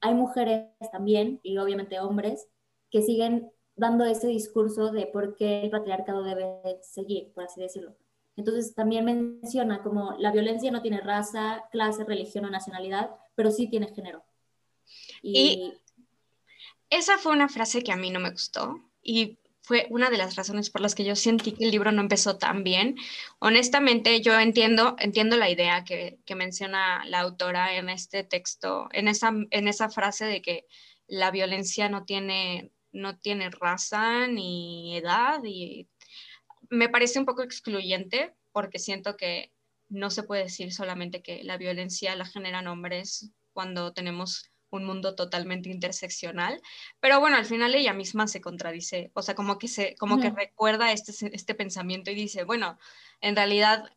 hay 0.00 0.14
mujeres 0.14 0.68
también, 0.92 1.40
y 1.42 1.58
obviamente 1.58 2.00
hombres, 2.00 2.48
que 2.90 3.02
siguen 3.02 3.50
dando 3.74 4.04
ese 4.04 4.28
discurso 4.28 4.92
de 4.92 5.06
por 5.06 5.36
qué 5.36 5.62
el 5.62 5.70
patriarcado 5.70 6.22
debe 6.22 6.78
seguir, 6.82 7.32
por 7.34 7.44
así 7.44 7.60
decirlo. 7.60 7.96
Entonces 8.36 8.74
también 8.74 9.04
menciona 9.04 9.82
como 9.82 10.12
la 10.18 10.30
violencia 10.30 10.70
no 10.70 10.82
tiene 10.82 11.00
raza, 11.00 11.64
clase, 11.70 12.04
religión 12.04 12.44
o 12.44 12.50
nacionalidad, 12.50 13.10
pero 13.34 13.50
sí 13.50 13.68
tiene 13.68 13.88
género. 13.88 14.22
y 15.22 15.72
esa 16.90 17.18
fue 17.18 17.32
una 17.32 17.48
frase 17.48 17.82
que 17.82 17.92
a 17.92 17.96
mí 17.96 18.10
no 18.10 18.20
me 18.20 18.30
gustó 18.30 18.80
y 19.02 19.38
fue 19.66 19.88
una 19.90 20.10
de 20.10 20.16
las 20.16 20.36
razones 20.36 20.70
por 20.70 20.80
las 20.80 20.94
que 20.94 21.04
yo 21.04 21.16
sentí 21.16 21.50
que 21.50 21.64
el 21.64 21.72
libro 21.72 21.90
no 21.90 22.00
empezó 22.00 22.38
tan 22.38 22.62
bien. 22.62 22.94
Honestamente, 23.40 24.20
yo 24.20 24.38
entiendo, 24.38 24.94
entiendo 25.00 25.36
la 25.36 25.50
idea 25.50 25.82
que, 25.82 26.20
menciona 26.36 27.04
la 27.06 27.18
autora 27.18 27.74
en 27.76 27.88
este 27.88 28.22
texto, 28.22 28.88
en 28.92 29.08
esa, 29.08 29.32
en 29.50 29.66
esa 29.66 29.90
frase 29.90 30.24
de 30.24 30.40
que 30.40 30.66
la 31.08 31.32
violencia 31.32 31.88
no 31.88 32.04
tiene, 32.04 32.70
no 32.92 33.18
tiene 33.18 33.50
raza 33.50 34.28
ni 34.28 34.96
edad 34.96 35.40
y 35.42 35.88
me 36.70 36.88
parece 36.88 37.18
un 37.18 37.26
poco 37.26 37.42
excluyente 37.42 38.34
porque 38.52 38.78
siento 38.78 39.16
que 39.16 39.52
no 39.88 40.10
se 40.10 40.22
puede 40.22 40.44
decir 40.44 40.72
solamente 40.72 41.22
que 41.22 41.42
la 41.42 41.56
violencia 41.56 42.14
la 42.14 42.24
generan 42.24 42.68
hombres 42.68 43.32
cuando 43.52 43.92
tenemos 43.92 44.48
un 44.70 44.84
mundo 44.84 45.14
totalmente 45.14 45.70
interseccional, 45.70 46.60
pero 47.00 47.20
bueno, 47.20 47.36
al 47.36 47.44
final 47.44 47.74
ella 47.74 47.92
misma 47.92 48.26
se 48.26 48.40
contradice, 48.40 49.10
o 49.14 49.22
sea, 49.22 49.34
como 49.34 49.58
que 49.58 49.68
se 49.68 49.94
como 49.96 50.20
que 50.20 50.30
recuerda 50.30 50.92
este 50.92 51.12
este 51.34 51.54
pensamiento 51.54 52.10
y 52.10 52.14
dice, 52.14 52.44
bueno, 52.44 52.78
en 53.20 53.36
realidad 53.36 53.90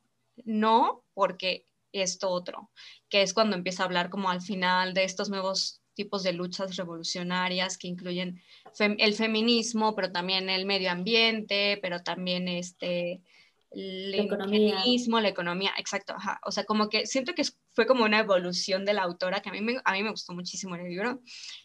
no, 0.45 1.03
porque 1.13 1.65
esto 1.91 2.29
otro, 2.29 2.69
que 3.09 3.21
es 3.21 3.33
cuando 3.33 3.55
empieza 3.55 3.83
a 3.83 3.85
hablar 3.87 4.09
como 4.09 4.29
al 4.29 4.41
final 4.41 4.93
de 4.93 5.03
estos 5.03 5.29
nuevos 5.29 5.81
tipos 5.95 6.23
de 6.23 6.33
luchas 6.33 6.77
revolucionarias 6.77 7.77
que 7.77 7.89
incluyen 7.89 8.41
el 8.79 9.13
feminismo, 9.15 9.95
pero 9.95 10.11
también 10.11 10.49
el 10.49 10.65
medio 10.65 10.91
ambiente, 10.91 11.77
pero 11.81 12.01
también 12.03 12.47
este 12.47 13.21
la 13.71 14.17
economía. 14.17 14.83
la 15.21 15.27
economía, 15.27 15.71
exacto, 15.77 16.15
O 16.45 16.51
sea, 16.51 16.63
como 16.63 16.89
que 16.89 17.05
siento 17.05 17.33
que 17.33 17.43
fue 17.71 17.85
como 17.85 18.03
una 18.03 18.19
evolución 18.19 18.83
de 18.83 18.93
la 18.93 19.03
autora, 19.03 19.41
que 19.41 19.49
a 19.49 19.51
mí, 19.51 19.61
me, 19.61 19.79
a 19.83 19.93
mí 19.93 20.03
me 20.03 20.09
gustó 20.09 20.33
muchísimo 20.33 20.75
el 20.75 20.89
libro, 20.89 21.21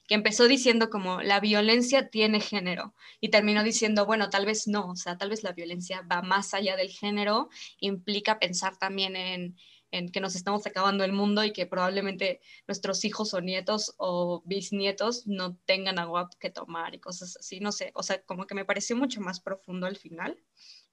que 0.06 0.14
empezó 0.14 0.46
diciendo 0.46 0.90
como 0.90 1.23
la 1.23 1.40
violencia 1.40 2.11
tiene 2.11 2.40
género 2.40 2.94
y 3.20 3.30
terminó 3.30 3.62
diciendo, 3.62 4.04
bueno, 4.04 4.28
tal 4.28 4.44
vez 4.44 4.68
no, 4.68 4.90
o 4.90 4.96
sea, 4.96 5.16
tal 5.16 5.30
vez 5.30 5.42
la 5.42 5.52
violencia 5.52 6.02
va 6.11 6.20
más 6.20 6.52
allá 6.52 6.76
del 6.76 6.90
género, 6.90 7.49
implica 7.78 8.38
pensar 8.38 8.76
también 8.76 9.16
en, 9.16 9.56
en 9.90 10.11
que 10.11 10.20
nos 10.20 10.34
estamos 10.34 10.66
acabando 10.66 11.04
el 11.04 11.12
mundo 11.12 11.42
y 11.42 11.52
que 11.52 11.66
probablemente 11.66 12.40
nuestros 12.66 13.04
hijos 13.04 13.32
o 13.32 13.40
nietos 13.40 13.94
o 13.96 14.42
bisnietos 14.44 15.26
no 15.26 15.56
tengan 15.64 15.99
agua 15.99 16.28
que 16.38 16.50
tomar 16.50 16.94
y 16.94 16.99
cosas 16.99 17.37
así, 17.38 17.61
no 17.61 17.73
sé, 17.73 17.92
o 17.94 18.02
sea, 18.02 18.20
como 18.23 18.46
que 18.46 18.54
me 18.54 18.66
pareció 18.66 18.94
mucho 18.94 19.20
más 19.23 19.40
profundo 19.40 19.87
al 19.87 19.96
final 19.96 20.37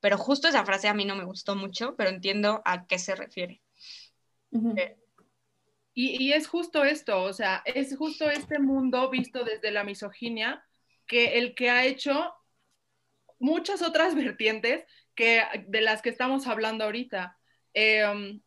pero 0.01 0.17
justo 0.17 0.47
esa 0.47 0.65
frase 0.65 0.87
a 0.87 0.93
mí 0.93 1.05
no 1.05 1.15
me 1.15 1.23
gustó 1.23 1.55
mucho, 1.55 1.95
pero 1.95 2.09
entiendo 2.09 2.61
a 2.65 2.87
qué 2.87 2.99
se 2.99 3.15
refiere. 3.15 3.61
Eh, 4.75 4.97
y, 5.93 6.33
es 6.33 6.47
justo 6.47 6.83
esto, 6.83 7.21
o 7.23 7.33
sea, 7.33 7.61
es 7.65 7.95
justo 7.95 8.29
este 8.29 8.59
mundo 8.59 9.09
visto 9.09 9.43
desde 9.43 9.71
la 9.71 9.83
misoginia, 9.83 10.65
que 11.05 11.37
el 11.37 11.53
que 11.53 11.69
ha 11.69 11.85
hecho 11.85 12.33
muchas 13.39 13.81
otras 13.81 14.15
vertientes 14.15 14.85
que, 15.15 15.43
de 15.67 15.81
las 15.81 16.01
que 16.01 16.09
estamos 16.09 16.47
hablando 16.47 16.83
ahorita. 16.83 17.37
Em, 17.73 18.41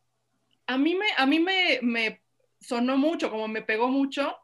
a 0.67 0.77
mí, 0.77 0.95
me, 0.97 1.07
a 1.17 1.27
mí 1.27 1.39
me, 1.39 1.79
me, 1.83 2.23
sonó 2.61 2.97
mucho, 2.99 3.31
como 3.31 3.47
me 3.47 3.63
pegó 3.63 3.89
mucho, 3.89 4.37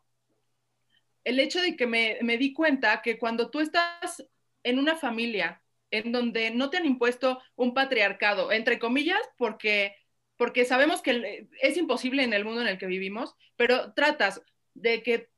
el 1.24 1.40
hecho 1.40 1.60
de 1.60 1.76
que 1.76 1.86
me, 1.86 2.18
me 2.22 2.38
di 2.38 2.52
cuenta 2.52 3.02
que 3.02 3.18
cuando 3.18 3.50
tú 3.50 3.60
estás 3.60 4.24
en 4.62 4.78
una 4.78 4.96
familia 4.96 5.60
en 5.90 6.12
donde 6.12 6.50
no 6.50 6.70
te 6.70 6.76
han 6.76 6.86
impuesto 6.86 7.40
un 7.56 7.74
patriarcado, 7.74 8.52
entre 8.52 8.78
comillas, 8.78 9.20
porque, 9.36 9.96
porque 10.36 10.64
sabemos 10.64 11.02
que 11.02 11.48
es 11.60 11.76
imposible 11.76 12.22
en 12.22 12.32
el 12.32 12.44
mundo 12.44 12.62
en 12.62 12.68
el 12.68 12.78
que 12.78 12.86
vivimos, 12.86 13.34
pero 13.56 13.92
tratas 13.94 14.42
de 14.74 15.02
que 15.02 15.30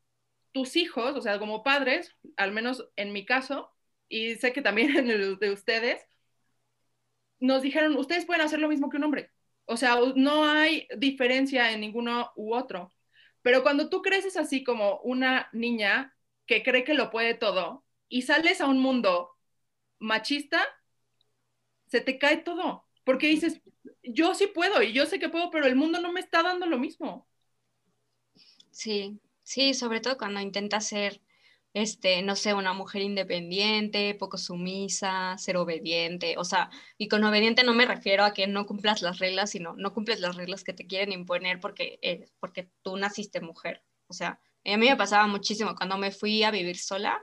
tus 0.52 0.76
hijos, 0.76 1.16
o 1.16 1.20
sea, 1.20 1.38
como 1.38 1.62
padres, 1.62 2.14
al 2.36 2.52
menos 2.52 2.88
en 2.96 3.12
mi 3.12 3.24
caso, 3.24 3.70
y 4.08 4.34
sé 4.36 4.52
que 4.52 4.62
también 4.62 4.96
en 4.96 5.10
el 5.10 5.38
de 5.38 5.50
ustedes, 5.50 6.06
nos 7.40 7.62
dijeron, 7.62 7.96
ustedes 7.96 8.24
pueden 8.24 8.42
hacer 8.42 8.60
lo 8.60 8.68
mismo 8.68 8.88
que 8.88 8.98
un 8.98 9.04
hombre. 9.04 9.30
O 9.64 9.76
sea, 9.76 9.96
no 10.16 10.44
hay 10.44 10.86
diferencia 10.96 11.72
en 11.72 11.80
ninguno 11.80 12.30
u 12.36 12.54
otro. 12.54 12.92
Pero 13.42 13.62
cuando 13.62 13.88
tú 13.88 14.02
creces 14.02 14.36
así 14.36 14.62
como 14.64 15.00
una 15.00 15.48
niña 15.52 16.16
que 16.46 16.62
cree 16.62 16.84
que 16.84 16.94
lo 16.94 17.10
puede 17.10 17.34
todo 17.34 17.84
y 18.08 18.22
sales 18.22 18.60
a 18.60 18.68
un 18.68 18.78
mundo 18.78 19.31
machista, 20.02 20.60
se 21.86 22.00
te 22.00 22.18
cae 22.18 22.38
todo. 22.38 22.84
Porque 23.04 23.26
dices, 23.26 23.60
yo 24.02 24.34
sí 24.34 24.46
puedo 24.46 24.82
y 24.82 24.92
yo 24.92 25.06
sé 25.06 25.18
que 25.18 25.28
puedo, 25.28 25.50
pero 25.50 25.66
el 25.66 25.76
mundo 25.76 26.00
no 26.00 26.12
me 26.12 26.20
está 26.20 26.42
dando 26.42 26.66
lo 26.66 26.78
mismo. 26.78 27.26
Sí, 28.70 29.20
sí, 29.42 29.74
sobre 29.74 30.00
todo 30.00 30.16
cuando 30.16 30.40
intentas 30.40 30.86
ser 30.86 31.20
este, 31.74 32.22
no 32.22 32.36
sé, 32.36 32.54
una 32.54 32.74
mujer 32.74 33.02
independiente, 33.02 34.14
poco 34.14 34.36
sumisa, 34.36 35.36
ser 35.38 35.56
obediente, 35.56 36.36
o 36.36 36.44
sea, 36.44 36.70
y 36.98 37.08
con 37.08 37.24
obediente 37.24 37.64
no 37.64 37.72
me 37.72 37.86
refiero 37.86 38.24
a 38.24 38.34
que 38.34 38.46
no 38.46 38.66
cumplas 38.66 39.02
las 39.02 39.18
reglas, 39.18 39.50
sino 39.50 39.74
no 39.76 39.92
cumples 39.94 40.20
las 40.20 40.36
reglas 40.36 40.64
que 40.64 40.74
te 40.74 40.86
quieren 40.86 41.12
imponer 41.12 41.60
porque, 41.60 41.98
eh, 42.02 42.28
porque 42.40 42.68
tú 42.82 42.96
naciste 42.96 43.40
mujer, 43.40 43.82
o 44.06 44.12
sea, 44.12 44.40
a 44.64 44.76
mí 44.76 44.88
me 44.88 44.96
pasaba 44.96 45.26
muchísimo 45.26 45.74
cuando 45.74 45.98
me 45.98 46.10
fui 46.10 46.42
a 46.44 46.50
vivir 46.50 46.78
sola, 46.78 47.22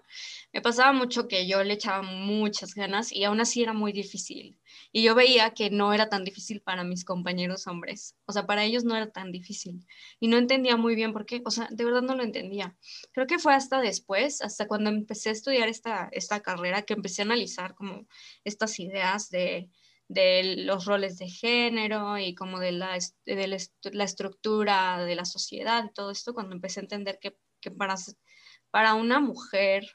me 0.51 0.61
pasaba 0.61 0.91
mucho 0.93 1.27
que 1.27 1.47
yo 1.47 1.63
le 1.63 1.75
echaba 1.75 2.01
muchas 2.01 2.73
ganas 2.73 3.11
y 3.11 3.23
aún 3.23 3.39
así 3.39 3.61
era 3.61 3.73
muy 3.73 3.93
difícil. 3.93 4.59
Y 4.91 5.03
yo 5.03 5.15
veía 5.15 5.51
que 5.51 5.69
no 5.69 5.93
era 5.93 6.09
tan 6.09 6.23
difícil 6.23 6.61
para 6.61 6.83
mis 6.83 7.05
compañeros 7.05 7.67
hombres, 7.67 8.15
o 8.25 8.33
sea, 8.33 8.45
para 8.45 8.63
ellos 8.63 8.83
no 8.83 8.95
era 8.95 9.11
tan 9.11 9.31
difícil. 9.31 9.85
Y 10.19 10.27
no 10.27 10.37
entendía 10.37 10.75
muy 10.75 10.95
bien 10.95 11.13
por 11.13 11.25
qué, 11.25 11.41
o 11.45 11.51
sea, 11.51 11.67
de 11.71 11.85
verdad 11.85 12.01
no 12.01 12.15
lo 12.15 12.23
entendía. 12.23 12.75
Creo 13.11 13.27
que 13.27 13.39
fue 13.39 13.53
hasta 13.53 13.79
después, 13.81 14.41
hasta 14.41 14.67
cuando 14.67 14.89
empecé 14.89 15.29
a 15.29 15.33
estudiar 15.33 15.69
esta, 15.69 16.09
esta 16.11 16.41
carrera, 16.41 16.81
que 16.81 16.93
empecé 16.93 17.21
a 17.21 17.25
analizar 17.25 17.75
como 17.75 18.07
estas 18.43 18.79
ideas 18.79 19.29
de, 19.29 19.69
de 20.09 20.55
los 20.65 20.85
roles 20.85 21.17
de 21.19 21.29
género 21.29 22.17
y 22.17 22.35
como 22.35 22.59
de 22.59 22.71
la, 22.73 22.97
de 23.25 23.47
la, 23.47 24.03
estructura 24.03 25.05
de 25.05 25.15
la 25.15 25.23
sociedad 25.23 25.91
todo 25.93 26.11
esto, 26.11 26.33
cuando 26.33 26.55
empecé 26.55 26.79
a 26.79 26.83
entender 26.83 27.19
que, 27.21 27.37
que 27.61 27.71
para, 27.71 27.95
para 28.71 28.95
una 28.95 29.19
mujer 29.19 29.85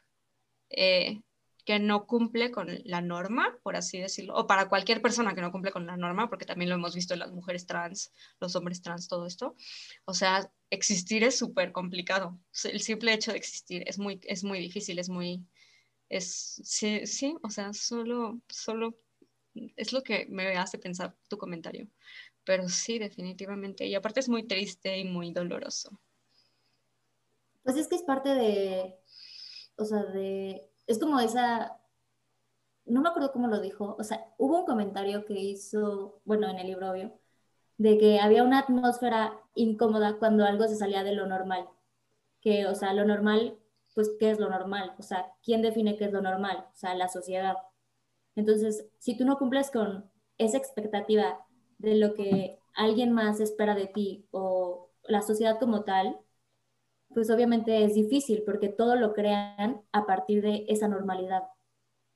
eh, 0.70 1.20
que 1.64 1.78
no 1.80 2.06
cumple 2.06 2.50
con 2.52 2.68
la 2.84 3.00
norma, 3.00 3.58
por 3.62 3.74
así 3.74 3.98
decirlo, 3.98 4.34
o 4.36 4.46
para 4.46 4.68
cualquier 4.68 5.02
persona 5.02 5.34
que 5.34 5.40
no 5.40 5.50
cumple 5.50 5.72
con 5.72 5.86
la 5.86 5.96
norma, 5.96 6.28
porque 6.28 6.44
también 6.44 6.68
lo 6.68 6.76
hemos 6.76 6.94
visto 6.94 7.14
en 7.14 7.20
las 7.20 7.32
mujeres 7.32 7.66
trans, 7.66 8.12
los 8.38 8.54
hombres 8.54 8.82
trans, 8.82 9.08
todo 9.08 9.26
esto. 9.26 9.56
O 10.04 10.14
sea, 10.14 10.48
existir 10.70 11.24
es 11.24 11.38
súper 11.38 11.72
complicado. 11.72 12.38
El 12.64 12.80
simple 12.80 13.14
hecho 13.14 13.32
de 13.32 13.38
existir 13.38 13.82
es 13.86 13.98
muy, 13.98 14.20
es 14.24 14.44
muy 14.44 14.60
difícil, 14.60 14.98
es 14.98 15.08
muy, 15.08 15.44
es, 16.08 16.60
sí, 16.62 17.06
sí, 17.06 17.34
o 17.42 17.50
sea, 17.50 17.72
solo, 17.72 18.40
solo 18.48 18.94
es 19.76 19.92
lo 19.92 20.02
que 20.02 20.26
me 20.26 20.56
hace 20.56 20.78
pensar 20.78 21.14
tu 21.28 21.38
comentario. 21.38 21.88
Pero 22.44 22.68
sí, 22.68 22.98
definitivamente. 22.98 23.86
Y 23.86 23.94
aparte 23.94 24.20
es 24.20 24.28
muy 24.28 24.46
triste 24.46 24.98
y 24.98 25.04
muy 25.04 25.32
doloroso. 25.32 25.98
Pues 27.62 27.76
es 27.76 27.88
que 27.88 27.96
es 27.96 28.02
parte 28.02 28.28
de, 28.30 28.98
o 29.76 29.84
sea, 29.84 30.04
de, 30.04 30.68
es 30.86 30.98
como 30.98 31.18
esa, 31.20 31.80
no 32.84 33.00
me 33.00 33.08
acuerdo 33.08 33.32
cómo 33.32 33.48
lo 33.48 33.60
dijo, 33.60 33.96
o 33.98 34.04
sea, 34.04 34.26
hubo 34.36 34.60
un 34.60 34.66
comentario 34.66 35.24
que 35.24 35.34
hizo, 35.34 36.20
bueno, 36.24 36.48
en 36.48 36.58
el 36.58 36.66
libro 36.66 36.90
obvio, 36.90 37.18
de 37.78 37.98
que 37.98 38.20
había 38.20 38.42
una 38.42 38.60
atmósfera 38.60 39.40
incómoda 39.54 40.18
cuando 40.18 40.44
algo 40.44 40.68
se 40.68 40.76
salía 40.76 41.02
de 41.02 41.14
lo 41.14 41.26
normal. 41.26 41.68
Que, 42.40 42.66
o 42.66 42.74
sea, 42.74 42.92
lo 42.92 43.04
normal, 43.04 43.58
pues, 43.94 44.10
¿qué 44.18 44.30
es 44.30 44.38
lo 44.38 44.50
normal? 44.50 44.94
O 44.98 45.02
sea, 45.02 45.32
¿quién 45.42 45.62
define 45.62 45.96
qué 45.96 46.04
es 46.04 46.12
lo 46.12 46.20
normal? 46.20 46.66
O 46.72 46.76
sea, 46.76 46.94
la 46.94 47.08
sociedad. 47.08 47.56
Entonces, 48.36 48.86
si 48.98 49.16
tú 49.16 49.24
no 49.24 49.38
cumples 49.38 49.70
con 49.70 50.10
esa 50.38 50.58
expectativa 50.58 51.46
de 51.78 51.94
lo 51.96 52.14
que 52.14 52.58
alguien 52.74 53.12
más 53.12 53.40
espera 53.40 53.74
de 53.74 53.86
ti 53.86 54.26
o 54.30 54.90
la 55.04 55.22
sociedad 55.22 55.58
como 55.58 55.84
tal, 55.84 56.18
pues 57.08 57.30
obviamente 57.30 57.84
es 57.84 57.94
difícil 57.94 58.42
porque 58.44 58.68
todo 58.68 58.96
lo 58.96 59.14
crean 59.14 59.82
a 59.92 60.06
partir 60.06 60.42
de 60.42 60.64
esa 60.68 60.88
normalidad. 60.88 61.44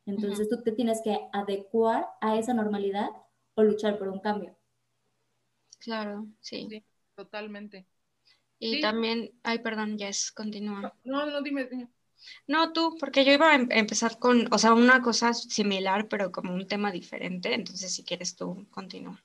Entonces 0.07 0.49
tú 0.49 0.63
te 0.63 0.73
tienes 0.73 1.01
que 1.03 1.19
adecuar 1.33 2.09
a 2.21 2.37
esa 2.39 2.55
normalidad 2.55 3.11
o 3.55 3.63
luchar 3.63 3.99
por 3.99 4.09
un 4.09 4.21
cambio. 4.21 4.57
Claro, 5.79 6.27
sí. 6.41 6.83
totalmente. 7.15 7.87
Y 8.59 8.81
también, 8.81 9.31
ay, 9.45 9.61
perdón, 9.61 9.97
Jess, 9.99 10.33
continúa. 10.33 10.93
No, 11.05 11.27
no, 11.27 11.43
dime, 11.43 11.67
dime. 11.67 11.89
No, 12.47 12.73
tú, 12.73 12.97
porque 12.99 13.25
yo 13.25 13.33
iba 13.33 13.51
a 13.51 13.55
em-, 13.55 13.69
empezar 13.71 14.19
con, 14.19 14.53
o 14.53 14.59
sea, 14.59 14.73
una 14.75 15.03
cosa 15.03 15.33
similar, 15.35 16.09
pero 16.09 16.33
como 16.33 16.55
un 16.55 16.67
tema 16.67 16.91
diferente, 16.91 17.55
entonces 17.55 17.95
si 17.95 18.05
quieres 18.05 18.37
tú, 18.37 18.67
continúa. 18.71 19.23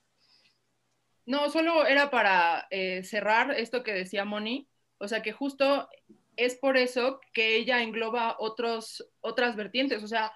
No, 1.26 1.50
solo 1.50 1.86
era 1.86 2.10
para 2.10 2.68
eh, 2.70 3.04
cerrar 3.04 3.52
esto 3.52 3.84
que 3.84 3.94
decía 3.94 4.26
Moni, 4.26 4.68
o 4.98 5.08
sea, 5.08 5.22
que 5.22 5.32
justo 5.32 5.88
es 6.36 6.56
por 6.56 6.78
eso 6.78 7.20
que 7.34 7.56
ella 7.56 7.82
engloba 7.82 8.36
otros, 8.40 9.08
otras 9.22 9.56
vertientes, 9.56 10.04
o 10.04 10.08
sea, 10.08 10.34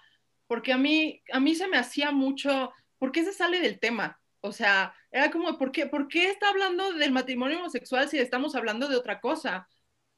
porque 0.48 0.72
a 0.72 0.78
mí, 0.78 1.22
a 1.32 1.40
mí 1.40 1.56
se 1.56 1.68
me 1.68 1.78
hacía 1.78 2.12
mucho, 2.12 2.72
¿por 2.98 3.12
qué 3.12 3.24
se 3.24 3.34
sale 3.34 3.60
del 3.60 3.80
tema? 3.80 4.20
O 4.42 4.52
sea, 4.52 4.94
era 5.12 5.30
como, 5.32 5.58
¿por 5.58 5.72
qué, 5.72 5.88
¿por 5.88 6.08
qué 6.08 6.30
está 6.30 6.50
hablando 6.50 6.94
del 6.94 7.12
matrimonio 7.12 7.60
homosexual 7.60 8.08
si 8.08 8.18
estamos 8.20 8.56
hablando 8.56 8.88
de 8.88 8.96
otra 8.96 9.20
cosa? 9.20 9.68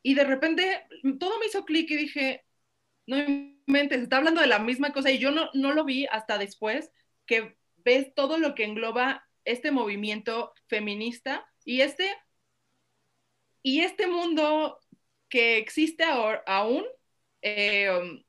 Y 0.01 0.13
de 0.13 0.24
repente 0.24 0.86
todo 1.20 1.39
me 1.39 1.48
hizo 1.48 1.65
clic 1.65 1.89
y 1.91 1.98
dije, 1.98 2.46
no 3.06 3.18
mentes, 3.65 4.01
está 4.01 4.18
hablando 4.18 4.41
de 4.41 4.48
la 4.48 4.60
misma 4.60 4.94
cosa 4.94 5.12
y 5.12 5.20
yo 5.20 5.32
no, 5.32 5.50
no 5.53 5.74
lo 5.74 5.84
vi 5.84 6.06
hasta 6.08 6.38
después 6.38 6.91
que 7.25 7.58
ves 7.77 8.13
todo 8.13 8.38
lo 8.38 8.56
que 8.56 8.65
engloba 8.65 9.24
este 9.46 9.72
movimiento 9.72 10.53
feminista 10.68 11.46
y 11.65 11.82
este, 11.82 12.10
y 13.62 13.82
este 13.82 14.08
mundo 14.08 14.79
que 15.27 15.58
existe 15.58 16.03
ahora, 16.03 16.44
aún, 16.48 16.86
eh, 17.41 17.89
um, 17.91 18.24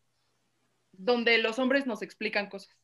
donde 0.93 1.39
los 1.39 1.59
hombres 1.59 1.87
nos 1.87 2.03
explican 2.03 2.49
cosas. 2.49 2.77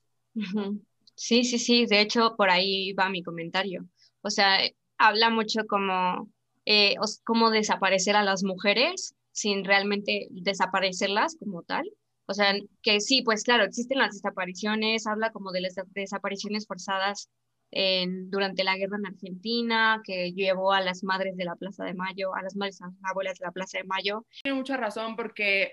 Sí, 1.15 1.45
sí, 1.45 1.59
sí, 1.59 1.87
de 1.87 2.01
hecho 2.01 2.35
por 2.37 2.51
ahí 2.51 2.93
va 2.93 3.09
mi 3.09 3.23
comentario. 3.23 3.87
O 4.23 4.31
sea, 4.31 4.59
habla 4.99 5.31
mucho 5.31 5.67
como 5.67 6.31
eh, 6.67 6.97
cómo 7.25 7.51
desaparecer 7.51 8.17
a 8.17 8.23
las 8.23 8.43
mujeres 8.43 9.15
sin 9.33 9.65
realmente 9.65 10.29
desaparecerlas 10.31 11.37
como 11.39 11.63
tal. 11.63 11.91
O 12.27 12.35
sea, 12.35 12.55
que 12.83 13.01
sí, 13.01 13.23
pues 13.23 13.45
claro, 13.45 13.65
existen 13.65 13.99
las 13.99 14.15
desapariciones, 14.15 15.07
habla 15.07 15.31
como 15.31 15.53
de 15.53 15.61
las 15.61 15.75
desapariciones 15.95 16.67
forzadas 16.67 17.31
en, 17.71 18.31
durante 18.31 18.65
la 18.65 18.77
guerra 18.77 18.97
en 18.97 19.07
Argentina, 19.07 20.01
que 20.05 20.33
llevó 20.33 20.73
a 20.73 20.81
las 20.81 21.05
madres 21.05 21.37
de 21.37 21.45
la 21.45 21.55
Plaza 21.55 21.85
de 21.85 21.95
Mayo, 21.95 22.35
a 22.35 22.43
las 22.43 22.57
madres 22.57 22.81
abuelas 23.03 23.39
de 23.39 23.47
la 23.47 23.53
Plaza 23.53 23.79
de 23.79 23.85
Mayo. 23.85 24.27
Tiene 24.43 24.59
mucha 24.59 24.77
razón 24.77 25.15
porque 25.15 25.71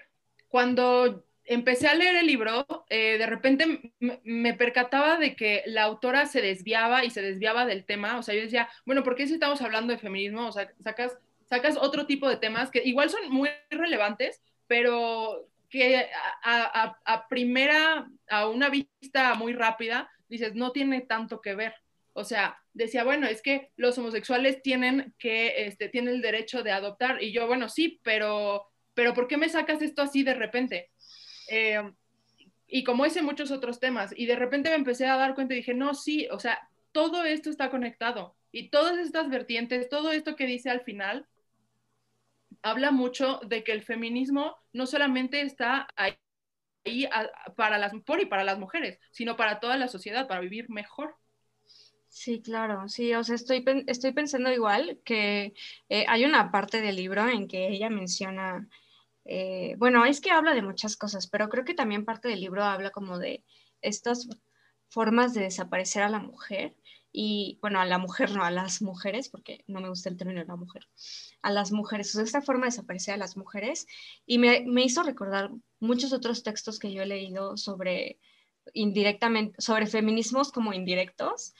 cuando 0.47 1.25
empecé 1.45 1.88
a 1.88 1.95
leer 1.95 2.15
el 2.15 2.27
libro, 2.27 2.65
eh, 2.89 3.17
de 3.17 3.25
repente 3.25 3.93
me 4.00 4.53
percataba 4.53 5.17
de 5.17 5.35
que 5.35 5.63
la 5.65 5.83
autora 5.83 6.25
se 6.25 6.41
desviaba 6.41 7.03
y 7.03 7.09
se 7.09 7.21
desviaba 7.21 7.65
del 7.65 7.85
tema. 7.85 8.17
O 8.17 8.23
sea, 8.23 8.35
yo 8.35 8.41
decía, 8.41 8.69
bueno, 8.85 9.03
¿por 9.03 9.15
qué 9.15 9.27
si 9.27 9.33
estamos 9.33 9.62
hablando 9.62 9.93
de 9.93 10.00
feminismo? 10.00 10.47
O 10.47 10.51
sea, 10.51 10.71
sacas, 10.79 11.17
sacas 11.45 11.77
otro 11.77 12.05
tipo 12.05 12.29
de 12.29 12.38
temas 12.38 12.71
que 12.71 12.81
igual 12.83 13.09
son 13.09 13.29
muy 13.29 13.50
relevantes, 13.69 14.41
pero 14.67 15.47
que 15.69 16.07
a, 16.43 16.95
a, 17.03 17.27
primera, 17.27 18.07
a 18.29 18.47
una 18.47 18.69
vista 18.69 19.33
muy 19.33 19.53
rápida, 19.53 20.09
dices, 20.29 20.53
no 20.53 20.71
tiene 20.71 21.01
tanto 21.01 21.41
que 21.41 21.55
ver. 21.55 21.73
O 22.13 22.23
sea, 22.23 22.62
decía, 22.73 23.03
bueno, 23.03 23.25
es 23.25 23.41
que 23.41 23.71
los 23.75 23.97
homosexuales 23.97 24.62
tienen 24.62 25.15
que, 25.17 25.65
este, 25.65 25.89
tienen 25.89 26.13
el 26.13 26.21
derecho 26.21 26.62
de 26.62 26.71
adoptar. 26.71 27.23
Y 27.23 27.33
yo, 27.33 27.47
bueno, 27.47 27.69
sí, 27.69 28.00
pero, 28.03 28.67
pero 28.93 29.15
¿por 29.15 29.27
qué 29.27 29.38
me 29.38 29.50
sacas 29.50 29.81
esto 29.81 30.03
así 30.03 30.21
de 30.21 30.35
repente? 30.35 30.91
Eh, 31.50 31.91
y 32.67 32.83
como 32.83 33.05
ese 33.05 33.21
muchos 33.21 33.51
otros 33.51 33.79
temas. 33.79 34.13
Y 34.17 34.25
de 34.25 34.35
repente 34.35 34.69
me 34.69 34.75
empecé 34.75 35.05
a 35.05 35.15
dar 35.15 35.35
cuenta 35.35 35.53
y 35.53 35.57
dije, 35.57 35.73
no, 35.73 35.93
sí, 35.93 36.27
o 36.31 36.39
sea, 36.39 36.69
todo 36.91 37.23
esto 37.23 37.50
está 37.50 37.69
conectado. 37.69 38.35
Y 38.51 38.69
todas 38.69 38.97
estas 38.97 39.29
vertientes, 39.29 39.89
todo 39.89 40.12
esto 40.12 40.35
que 40.35 40.45
dice 40.45 40.69
al 40.69 40.81
final, 40.81 41.27
habla 42.62 42.91
mucho 42.91 43.39
de 43.45 43.63
que 43.63 43.73
el 43.73 43.83
feminismo 43.83 44.55
no 44.71 44.88
solamente 44.88 45.41
está 45.41 45.88
ahí, 45.95 47.07
para 47.55 47.77
las, 47.77 47.93
por 48.05 48.21
y 48.21 48.25
para 48.25 48.43
las 48.43 48.59
mujeres, 48.59 49.00
sino 49.12 49.35
para 49.35 49.59
toda 49.59 49.77
la 49.77 49.88
sociedad, 49.88 50.27
para 50.27 50.41
vivir 50.41 50.69
mejor. 50.69 51.15
Sí, 52.09 52.41
claro, 52.41 52.88
sí, 52.89 53.13
o 53.13 53.23
sea, 53.23 53.35
estoy, 53.35 53.63
estoy 53.88 54.12
pensando 54.12 54.51
igual 54.51 55.00
que 55.03 55.53
eh, 55.89 56.05
hay 56.07 56.25
una 56.25 56.51
parte 56.51 56.81
del 56.81 56.95
libro 56.95 57.27
en 57.27 57.47
que 57.47 57.69
ella 57.69 57.89
menciona 57.89 58.67
eh, 59.25 59.75
bueno, 59.77 60.06
es 60.06 60.22
que 60.22 60.32
habla 60.32 60.53
de 60.53 60.62
muchas 60.62 60.98
cosas, 60.98 61.27
pero 61.27 61.50
creo 61.50 61.65
que 61.65 61.74
también 61.74 62.06
parte 62.06 62.27
del 62.27 62.42
libro 62.42 62.63
habla 62.63 62.92
como 62.92 63.20
de 63.20 63.44
estas 63.82 64.27
formas 64.89 65.34
de 65.34 65.42
desaparecer 65.42 66.03
a 66.03 66.10
la 66.10 66.20
mujer 66.20 66.75
y, 67.12 67.60
bueno, 67.62 67.80
a 67.80 67.86
la 67.86 68.00
mujer, 68.00 68.32
no, 68.32 68.44
a 68.44 68.51
las 68.51 68.82
mujeres, 68.82 69.30
porque 69.30 69.63
no 69.68 69.82
me 69.82 69.89
gusta 69.89 70.10
el 70.10 70.18
término 70.18 70.42
de 70.42 70.48
la 70.48 70.56
mujer, 70.56 70.88
a 71.42 71.51
las 71.51 71.72
mujeres, 71.72 72.10
o 72.10 72.13
sea, 72.13 72.24
esta 72.24 72.42
forma 72.42 72.65
de 72.65 72.72
desaparecer 72.72 73.13
a 73.13 73.18
las 73.18 73.38
mujeres. 73.38 73.86
Y 74.25 74.39
me, 74.39 74.63
me 74.65 74.84
hizo 74.84 75.03
recordar 75.03 75.51
muchos 75.80 76.12
otros 76.12 76.44
textos 76.44 76.80
que 76.80 76.92
yo 76.92 77.03
he 77.03 77.06
leído 77.06 77.56
sobre 77.58 78.20
indirectamente, 78.74 79.62
sobre 79.62 79.88
feminismos 79.88 80.51
como 80.51 80.74
indirectos, 80.74 81.53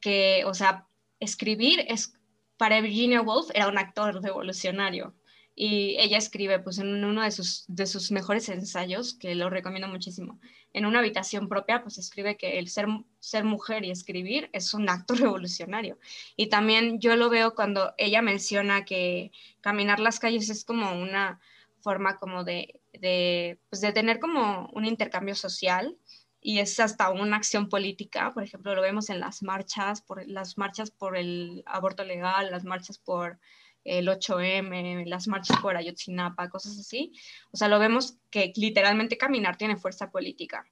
que, 0.00 0.44
o 0.46 0.54
sea, 0.54 0.86
escribir 1.20 1.84
es, 1.88 2.18
para 2.56 2.80
Virginia 2.80 3.22
Woolf 3.22 3.50
era 3.54 3.68
un 3.68 3.78
actor 3.78 4.22
revolucionario 4.22 5.14
y 5.54 5.96
ella 5.98 6.16
escribe 6.16 6.58
pues 6.60 6.78
en 6.78 7.04
uno 7.04 7.22
de 7.22 7.30
sus, 7.30 7.64
de 7.68 7.86
sus 7.86 8.10
mejores 8.10 8.48
ensayos, 8.48 9.14
que 9.14 9.34
lo 9.34 9.50
recomiendo 9.50 9.88
muchísimo, 9.88 10.40
en 10.72 10.86
una 10.86 11.00
habitación 11.00 11.48
propia, 11.48 11.82
pues 11.82 11.98
escribe 11.98 12.36
que 12.36 12.58
el 12.58 12.68
ser, 12.68 12.86
ser 13.20 13.44
mujer 13.44 13.84
y 13.84 13.90
escribir 13.90 14.48
es 14.52 14.72
un 14.72 14.88
acto 14.88 15.14
revolucionario. 15.14 15.98
Y 16.36 16.48
también 16.48 17.00
yo 17.00 17.16
lo 17.16 17.28
veo 17.28 17.54
cuando 17.54 17.94
ella 17.98 18.22
menciona 18.22 18.84
que 18.84 19.32
caminar 19.60 20.00
las 20.00 20.18
calles 20.18 20.48
es 20.48 20.64
como 20.64 20.92
una 20.92 21.40
forma 21.80 22.16
como 22.16 22.44
de, 22.44 22.80
de, 22.92 23.58
pues 23.68 23.82
de 23.82 23.92
tener 23.92 24.20
como 24.20 24.70
un 24.72 24.86
intercambio 24.86 25.34
social 25.34 25.98
y 26.40 26.58
es 26.58 26.80
hasta 26.80 27.10
una 27.10 27.36
acción 27.36 27.68
política, 27.68 28.32
por 28.32 28.42
ejemplo, 28.42 28.74
lo 28.74 28.82
vemos 28.82 29.10
en 29.10 29.20
las 29.20 29.42
marchas, 29.42 30.02
por 30.02 30.26
las 30.26 30.58
marchas 30.58 30.90
por 30.90 31.16
el 31.16 31.62
aborto 31.66 32.04
legal, 32.04 32.50
las 32.50 32.64
marchas 32.64 32.98
por 32.98 33.38
el 33.84 34.08
8M, 34.08 35.06
las 35.06 35.28
marchas 35.28 35.58
por 35.60 35.76
Ayotzinapa, 35.76 36.48
cosas 36.48 36.78
así. 36.78 37.12
O 37.50 37.56
sea, 37.56 37.68
lo 37.68 37.78
vemos 37.78 38.18
que 38.30 38.52
literalmente 38.56 39.18
caminar 39.18 39.56
tiene 39.56 39.76
fuerza 39.76 40.10
política. 40.10 40.64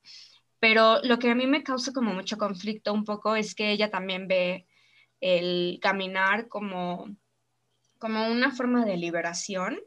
Pero 0.59 1.01
lo 1.03 1.19
que 1.19 1.31
a 1.31 1.35
mí 1.35 1.47
me 1.47 1.63
causa 1.63 1.93
como 1.93 2.13
mucho 2.13 2.37
conflicto 2.37 2.93
un 2.93 3.05
poco 3.05 3.35
es 3.35 3.55
que 3.55 3.71
ella 3.71 3.91
también 3.91 4.29
ve 4.29 4.67
el 5.21 5.79
caminar 5.81 6.49
como, 6.49 7.17
como 7.99 8.27
una 8.29 8.51
forma 8.55 8.85
de 8.85 8.97
liberación, 8.97 9.81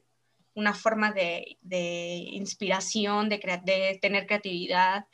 una 0.56 0.74
forma 0.74 1.12
de, 1.12 1.58
de 1.62 2.16
inspiración, 2.32 3.30
de, 3.30 3.38
de 3.64 4.00
tener 4.02 4.26
creatividad. 4.26 5.06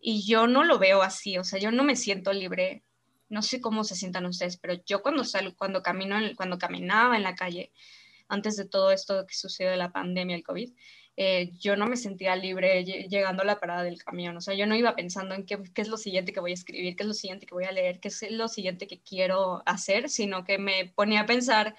Y 0.00 0.26
yo 0.26 0.46
no 0.46 0.64
lo 0.64 0.78
veo 0.78 1.02
así, 1.02 1.38
o 1.38 1.44
sea, 1.44 1.58
yo 1.58 1.70
no 1.70 1.84
me 1.84 1.96
siento 1.96 2.32
libre 2.32 2.84
no 3.34 3.42
sé 3.42 3.60
cómo 3.60 3.82
se 3.84 3.96
sientan 3.96 4.26
ustedes, 4.26 4.56
pero 4.56 4.74
yo 4.86 5.02
cuando 5.02 5.24
salgo, 5.24 5.56
cuando 5.56 5.82
camino, 5.82 6.16
cuando 6.36 6.56
caminaba 6.56 7.16
en 7.16 7.24
la 7.24 7.34
calle, 7.34 7.72
antes 8.28 8.56
de 8.56 8.64
todo 8.66 8.92
esto 8.92 9.26
que 9.26 9.34
sucedió 9.34 9.70
de 9.72 9.76
la 9.76 9.92
pandemia, 9.92 10.36
el 10.36 10.44
COVID, 10.44 10.72
eh, 11.16 11.50
yo 11.58 11.76
no 11.76 11.86
me 11.86 11.96
sentía 11.96 12.36
libre 12.36 12.84
llegando 12.84 13.42
a 13.42 13.46
la 13.46 13.60
parada 13.60 13.82
del 13.82 14.02
camión. 14.02 14.36
O 14.36 14.40
sea, 14.40 14.54
yo 14.54 14.66
no 14.66 14.76
iba 14.76 14.94
pensando 14.94 15.34
en 15.34 15.46
qué, 15.46 15.58
qué, 15.74 15.82
es 15.82 15.88
lo 15.88 15.96
siguiente 15.96 16.32
que 16.32 16.40
voy 16.40 16.52
a 16.52 16.54
escribir, 16.54 16.96
qué 16.96 17.02
es 17.02 17.08
lo 17.08 17.14
siguiente 17.14 17.46
que 17.46 17.54
voy 17.54 17.64
a 17.64 17.72
leer, 17.72 18.00
qué 18.00 18.08
es 18.08 18.30
lo 18.30 18.48
siguiente 18.48 18.86
que 18.86 19.00
quiero 19.00 19.62
hacer, 19.66 20.08
sino 20.08 20.44
que 20.44 20.58
me 20.58 20.92
ponía 20.94 21.22
a 21.22 21.26
pensar 21.26 21.74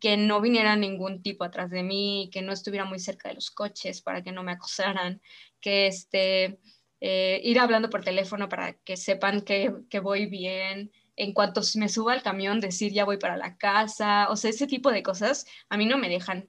que 0.00 0.16
no 0.16 0.40
viniera 0.40 0.76
ningún 0.76 1.22
tipo 1.22 1.44
atrás 1.44 1.70
de 1.70 1.82
mí, 1.82 2.30
que 2.32 2.42
no 2.42 2.52
estuviera 2.52 2.84
muy 2.84 2.98
cerca 2.98 3.28
de 3.28 3.34
los 3.36 3.50
coches 3.50 4.00
para 4.02 4.22
que 4.22 4.32
no 4.32 4.42
me 4.42 4.52
acosaran, 4.52 5.20
que 5.60 5.86
este 5.86 6.58
eh, 7.00 7.40
ir 7.44 7.58
hablando 7.58 7.90
por 7.90 8.04
teléfono 8.04 8.48
para 8.48 8.74
que 8.74 8.96
sepan 8.96 9.42
que, 9.42 9.72
que, 9.88 10.00
voy 10.00 10.26
bien, 10.26 10.92
en 11.16 11.32
cuanto 11.32 11.62
me 11.76 11.88
suba 11.88 12.12
al 12.12 12.22
camión 12.22 12.60
decir 12.60 12.92
ya 12.92 13.04
voy 13.04 13.18
para 13.18 13.36
la 13.36 13.56
casa, 13.56 14.28
o 14.30 14.36
sea, 14.36 14.50
ese 14.50 14.66
tipo 14.66 14.90
de 14.90 15.02
cosas 15.02 15.46
a 15.68 15.76
mí 15.76 15.86
no 15.86 15.98
me 15.98 16.08
dejan 16.08 16.48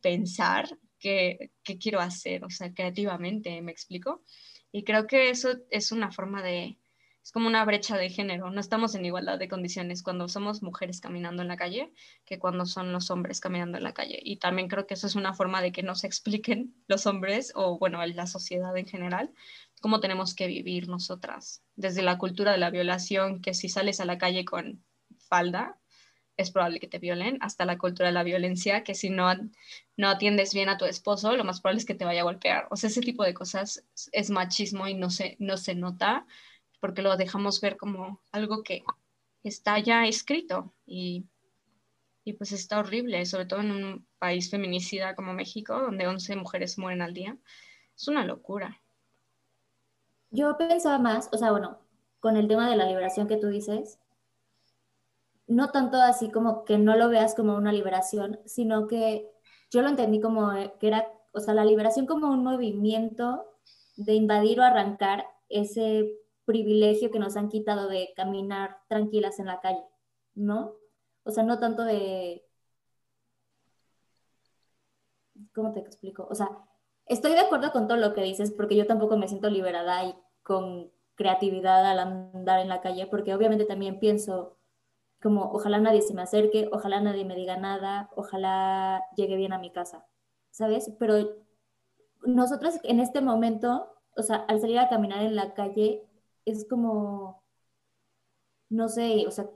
pensar 0.00 0.78
qué, 0.98 1.50
qué 1.62 1.78
quiero 1.78 2.00
hacer, 2.00 2.44
o 2.44 2.50
sea, 2.50 2.72
creativamente, 2.72 3.60
¿me 3.62 3.72
explico? 3.72 4.22
Y 4.70 4.84
creo 4.84 5.06
que 5.06 5.30
eso 5.30 5.58
es 5.70 5.92
una 5.92 6.10
forma 6.10 6.42
de, 6.42 6.78
es 7.22 7.30
como 7.30 7.46
una 7.46 7.64
brecha 7.64 7.96
de 7.96 8.10
género, 8.10 8.50
no 8.50 8.60
estamos 8.60 8.94
en 8.94 9.04
igualdad 9.04 9.38
de 9.38 9.48
condiciones 9.48 10.02
cuando 10.02 10.28
somos 10.28 10.62
mujeres 10.62 11.00
caminando 11.00 11.42
en 11.42 11.48
la 11.48 11.56
calle 11.56 11.92
que 12.24 12.38
cuando 12.38 12.66
son 12.66 12.92
los 12.92 13.10
hombres 13.10 13.40
caminando 13.40 13.78
en 13.78 13.84
la 13.84 13.94
calle. 13.94 14.18
Y 14.22 14.38
también 14.38 14.68
creo 14.68 14.86
que 14.86 14.94
eso 14.94 15.06
es 15.06 15.14
una 15.14 15.32
forma 15.32 15.62
de 15.62 15.70
que 15.70 15.84
no 15.84 15.94
se 15.94 16.08
expliquen 16.08 16.74
los 16.88 17.06
hombres 17.06 17.52
o, 17.54 17.78
bueno, 17.78 18.04
la 18.06 18.26
sociedad 18.26 18.76
en 18.76 18.86
general, 18.86 19.32
cómo 19.80 20.00
tenemos 20.00 20.34
que 20.34 20.48
vivir 20.48 20.88
nosotras, 20.88 21.62
desde 21.76 22.02
la 22.02 22.18
cultura 22.18 22.52
de 22.52 22.58
la 22.58 22.70
violación, 22.70 23.40
que 23.40 23.54
si 23.54 23.68
sales 23.68 24.00
a 24.00 24.04
la 24.04 24.18
calle 24.18 24.44
con 24.44 24.84
falda, 25.28 25.78
es 26.36 26.50
probable 26.50 26.80
que 26.80 26.88
te 26.88 26.98
violen, 26.98 27.38
hasta 27.40 27.64
la 27.64 27.78
cultura 27.78 28.08
de 28.08 28.14
la 28.14 28.22
violencia, 28.22 28.82
que 28.84 28.94
si 28.94 29.10
no, 29.10 29.32
no 29.96 30.08
atiendes 30.08 30.54
bien 30.54 30.68
a 30.68 30.78
tu 30.78 30.86
esposo, 30.86 31.36
lo 31.36 31.44
más 31.44 31.60
probable 31.60 31.80
es 31.80 31.86
que 31.86 31.94
te 31.94 32.04
vaya 32.04 32.22
a 32.22 32.24
golpear. 32.24 32.68
O 32.70 32.76
sea, 32.76 32.88
ese 32.88 33.00
tipo 33.00 33.22
de 33.22 33.34
cosas 33.34 33.84
es 34.12 34.30
machismo 34.30 34.88
y 34.88 34.94
no 34.94 35.10
se, 35.10 35.36
no 35.38 35.56
se 35.56 35.74
nota 35.74 36.26
porque 36.82 37.00
lo 37.00 37.16
dejamos 37.16 37.60
ver 37.60 37.76
como 37.76 38.20
algo 38.32 38.64
que 38.64 38.82
está 39.44 39.78
ya 39.78 40.04
escrito 40.04 40.74
y, 40.84 41.24
y 42.24 42.32
pues 42.32 42.50
está 42.50 42.80
horrible, 42.80 43.24
sobre 43.24 43.46
todo 43.46 43.60
en 43.60 43.70
un 43.70 44.06
país 44.18 44.50
feminicida 44.50 45.14
como 45.14 45.32
México, 45.32 45.78
donde 45.78 46.08
11 46.08 46.34
mujeres 46.34 46.78
mueren 46.78 47.00
al 47.00 47.14
día. 47.14 47.38
Es 47.96 48.08
una 48.08 48.24
locura. 48.24 48.82
Yo 50.30 50.58
pensaba 50.58 50.98
más, 50.98 51.28
o 51.32 51.38
sea, 51.38 51.52
bueno, 51.52 51.78
con 52.18 52.36
el 52.36 52.48
tema 52.48 52.68
de 52.68 52.76
la 52.76 52.86
liberación 52.86 53.28
que 53.28 53.36
tú 53.36 53.46
dices, 53.46 54.00
no 55.46 55.70
tanto 55.70 55.98
así 55.98 56.32
como 56.32 56.64
que 56.64 56.78
no 56.78 56.96
lo 56.96 57.08
veas 57.08 57.36
como 57.36 57.54
una 57.54 57.70
liberación, 57.70 58.40
sino 58.44 58.88
que 58.88 59.30
yo 59.70 59.82
lo 59.82 59.88
entendí 59.88 60.20
como 60.20 60.50
que 60.80 60.88
era, 60.88 61.06
o 61.30 61.38
sea, 61.38 61.54
la 61.54 61.64
liberación 61.64 62.06
como 62.06 62.28
un 62.28 62.42
movimiento 62.42 63.46
de 63.94 64.14
invadir 64.14 64.58
o 64.58 64.64
arrancar 64.64 65.26
ese 65.48 66.18
privilegio 66.52 67.10
que 67.10 67.18
nos 67.18 67.36
han 67.36 67.48
quitado 67.48 67.88
de 67.88 68.12
caminar 68.16 68.78
tranquilas 68.88 69.38
en 69.38 69.46
la 69.46 69.60
calle, 69.60 69.84
¿no? 70.34 70.74
O 71.24 71.30
sea, 71.30 71.44
no 71.44 71.58
tanto 71.58 71.84
de... 71.84 72.44
¿Cómo 75.54 75.72
te 75.72 75.80
explico? 75.80 76.26
O 76.30 76.34
sea, 76.34 76.48
Estoy 77.06 77.32
de 77.32 77.40
acuerdo 77.40 77.72
con 77.72 77.88
todo 77.88 77.98
lo 77.98 78.14
que 78.14 78.22
dices, 78.22 78.52
porque 78.52 78.76
yo 78.76 78.86
tampoco 78.86 79.16
me 79.16 79.28
siento 79.28 79.50
liberada 79.50 80.04
y 80.04 80.14
con 80.42 80.90
creatividad 81.14 81.84
al 81.84 81.98
andar 81.98 82.60
en 82.60 82.68
la 82.68 82.80
calle, 82.80 83.06
porque 83.06 83.34
obviamente 83.34 83.64
también 83.64 83.98
pienso 83.98 84.56
como 85.20 85.52
ojalá 85.52 85.78
nadie 85.78 86.02
se 86.02 86.14
me 86.14 86.22
acerque, 86.22 86.68
ojalá 86.72 87.00
nadie 87.00 87.24
me 87.24 87.36
diga 87.36 87.56
nada, 87.56 88.10
ojalá 88.16 89.04
llegue 89.16 89.36
bien 89.36 89.52
a 89.52 89.58
mi 89.58 89.70
casa, 89.70 90.06
¿sabes? 90.50 90.90
Pero 90.98 91.36
nosotros 92.24 92.80
en 92.82 92.98
este 92.98 93.20
momento, 93.20 93.94
o 94.16 94.22
sea, 94.22 94.36
al 94.48 94.60
salir 94.60 94.78
a 94.78 94.88
caminar 94.88 95.22
en 95.22 95.36
la 95.36 95.54
calle, 95.54 96.02
es 96.44 96.66
como, 96.68 97.42
no 98.68 98.88
sé, 98.88 99.26
o 99.26 99.30
sea, 99.30 99.48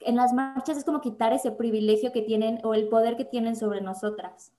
en 0.00 0.16
las 0.16 0.32
marchas 0.32 0.78
es 0.78 0.84
como 0.84 1.00
quitar 1.00 1.32
ese 1.32 1.50
privilegio 1.52 2.12
que 2.12 2.22
tienen 2.22 2.60
o 2.64 2.74
el 2.74 2.88
poder 2.88 3.16
que 3.16 3.24
tienen 3.24 3.56
sobre 3.56 3.80
nosotras. 3.80 4.52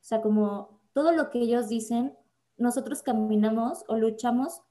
O 0.00 0.04
sea, 0.04 0.20
como 0.22 0.80
todo 0.92 1.12
lo 1.12 1.30
que 1.30 1.40
ellos 1.40 1.68
dicen, 1.68 2.16
nosotros 2.56 3.02
caminamos 3.02 3.84
o 3.88 3.96
luchamos 3.96 4.62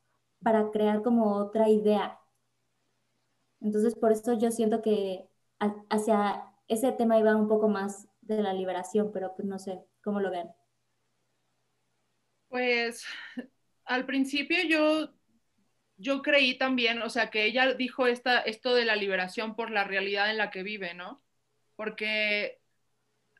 para 0.41 0.71
crear 0.71 1.01
como 1.01 1.35
otra 1.35 1.69
idea. 1.69 2.19
Entonces, 3.61 3.95
por 3.95 4.11
eso 4.11 4.33
yo 4.33 4.51
siento 4.51 4.81
que 4.81 5.29
hacia 5.89 6.43
ese 6.67 6.91
tema 6.91 7.19
iba 7.19 7.35
un 7.35 7.47
poco 7.47 7.67
más 7.67 8.07
de 8.21 8.41
la 8.41 8.53
liberación, 8.53 9.11
pero 9.11 9.35
pues 9.35 9.47
no 9.47 9.59
sé, 9.59 9.83
¿cómo 10.03 10.19
lo 10.19 10.31
ven? 10.31 10.49
Pues 12.49 13.03
al 13.85 14.05
principio 14.05 14.57
yo, 14.63 15.13
yo 15.97 16.21
creí 16.21 16.57
también, 16.57 17.01
o 17.01 17.09
sea, 17.09 17.29
que 17.29 17.45
ella 17.45 17.73
dijo 17.73 18.07
esta, 18.07 18.39
esto 18.39 18.73
de 18.75 18.85
la 18.85 18.95
liberación 18.95 19.55
por 19.55 19.71
la 19.71 19.83
realidad 19.83 20.29
en 20.29 20.37
la 20.37 20.51
que 20.51 20.63
vive, 20.63 20.93
¿no? 20.93 21.23
Porque 21.75 22.59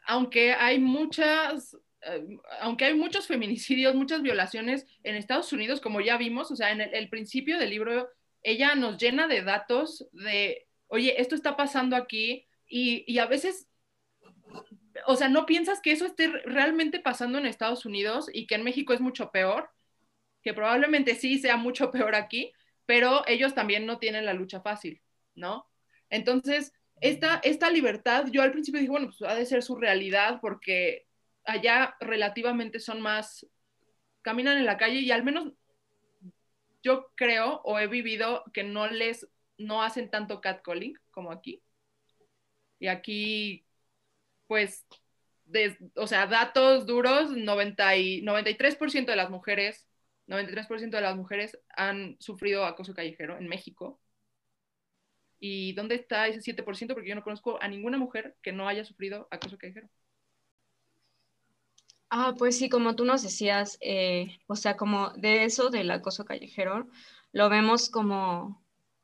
aunque 0.06 0.54
hay 0.54 0.80
muchas, 0.80 1.78
eh, 2.02 2.28
aunque 2.62 2.86
hay 2.86 2.94
muchos 2.94 3.28
feminicidios, 3.28 3.96
muchas 3.96 4.22
violaciones 4.22 4.86
en 5.04 5.16
Estados 5.16 5.54
Unidos, 5.54 5.82
como 5.82 6.02
ya 6.02 6.18
vimos, 6.18 6.52
o 6.52 6.56
sea, 6.56 6.72
en 6.72 6.82
el, 6.82 7.10
principio 7.10 7.58
del 7.58 7.70
libro, 7.70 8.10
ella 8.42 8.76
nos 8.76 8.98
llena 8.98 9.28
de 9.28 9.44
datos 9.44 10.08
de, 10.12 10.68
oye, 10.88 11.22
esto 11.22 11.36
está 11.36 11.56
pasando 11.56 11.96
aquí 11.96 12.48
y, 12.68 13.04
y 13.08 13.20
a 13.20 13.26
veces 13.26 13.70
o 15.08 15.16
sea, 15.16 15.30
no 15.30 15.46
piensas 15.46 15.82
que 15.82 15.92
eso 15.92 16.06
esté 16.06 16.28
realmente 16.28 17.00
pasando 17.00 17.38
en 17.38 17.46
Estados 17.46 17.86
Unidos 17.86 18.30
y 18.32 18.48
que 18.48 18.56
en 18.56 18.64
México 18.64 18.94
es 18.94 19.02
mucho 19.02 19.32
peor, 19.32 19.70
que 20.44 20.54
probablemente 20.54 21.16
sí 21.16 21.40
sea 21.40 21.58
mucho 21.58 21.92
peor 21.92 22.16
aquí, 22.16 22.52
pero 22.86 23.24
ellos 23.28 23.56
también 23.56 23.86
no 23.86 23.98
tienen 23.98 24.26
la 24.26 24.34
lucha 24.34 24.62
fácil, 24.62 25.02
¿no? 25.36 25.68
Entonces, 26.10 26.74
esta, 27.02 27.40
esta 27.44 27.70
libertad, 27.70 28.28
yo 28.32 28.42
al 28.42 28.52
principio 28.52 28.80
dije, 28.80 28.92
bueno, 28.92 29.08
pues 29.08 29.30
ha 29.30 29.36
de 29.36 29.46
ser 29.46 29.64
su 29.64 29.76
realidad 29.76 30.40
porque 30.42 31.08
allá 31.46 31.96
relativamente 32.00 32.80
son 32.80 33.02
más, 33.02 33.48
caminan 34.22 34.58
en 34.58 34.66
la 34.66 34.78
calle 34.78 35.00
y 35.00 35.12
al 35.12 35.24
menos 35.24 35.54
yo 36.84 37.10
creo 37.16 37.62
o 37.64 37.80
he 37.80 37.88
vivido 37.88 38.44
que 38.54 38.64
no 38.64 38.88
les, 38.88 39.28
no 39.58 39.82
hacen 39.82 40.10
tanto 40.10 40.42
catcalling 40.42 40.98
como 41.12 41.32
aquí. 41.32 41.64
Y 42.80 42.88
aquí, 42.88 43.66
pues, 44.48 44.86
o 45.96 46.08
sea, 46.08 46.28
datos 46.28 46.86
duros, 46.86 47.32
90 47.32 47.96
y, 47.96 48.22
93% 48.22 49.06
de 49.06 49.16
las 49.16 49.30
mujeres 49.30 49.88
93% 50.28 50.98
de 50.98 51.02
las 51.02 51.16
mujeres 51.16 51.60
han 51.70 52.18
sufrido 52.20 52.66
acoso 52.66 52.94
callejero 52.94 53.38
en 53.38 53.48
México. 53.48 54.00
¿Y 55.40 55.74
dónde 55.74 55.96
está 55.96 56.28
ese 56.28 56.42
7%? 56.42 56.94
Porque 56.94 57.10
yo 57.10 57.16
no 57.16 57.24
conozco 57.24 57.62
a 57.62 57.68
ninguna 57.68 57.98
mujer 57.98 58.36
que 58.42 58.54
no 58.54 58.68
haya 58.68 58.86
sufrido 58.86 59.28
acoso 59.30 59.58
callejero. 59.58 59.90
Ah, 62.10 62.36
pues 62.38 62.58
sí, 62.58 62.70
como 62.70 62.96
tú 62.96 63.06
nos 63.06 63.24
decías, 63.24 63.78
eh, 63.82 64.38
o 64.48 64.56
sea, 64.56 64.78
como 64.78 65.10
de 65.14 65.46
eso 65.46 65.70
del 65.70 65.90
acoso 65.92 66.26
callejero, 66.26 66.88
lo 67.32 67.50
vemos 67.50 67.90
como 67.90 68.64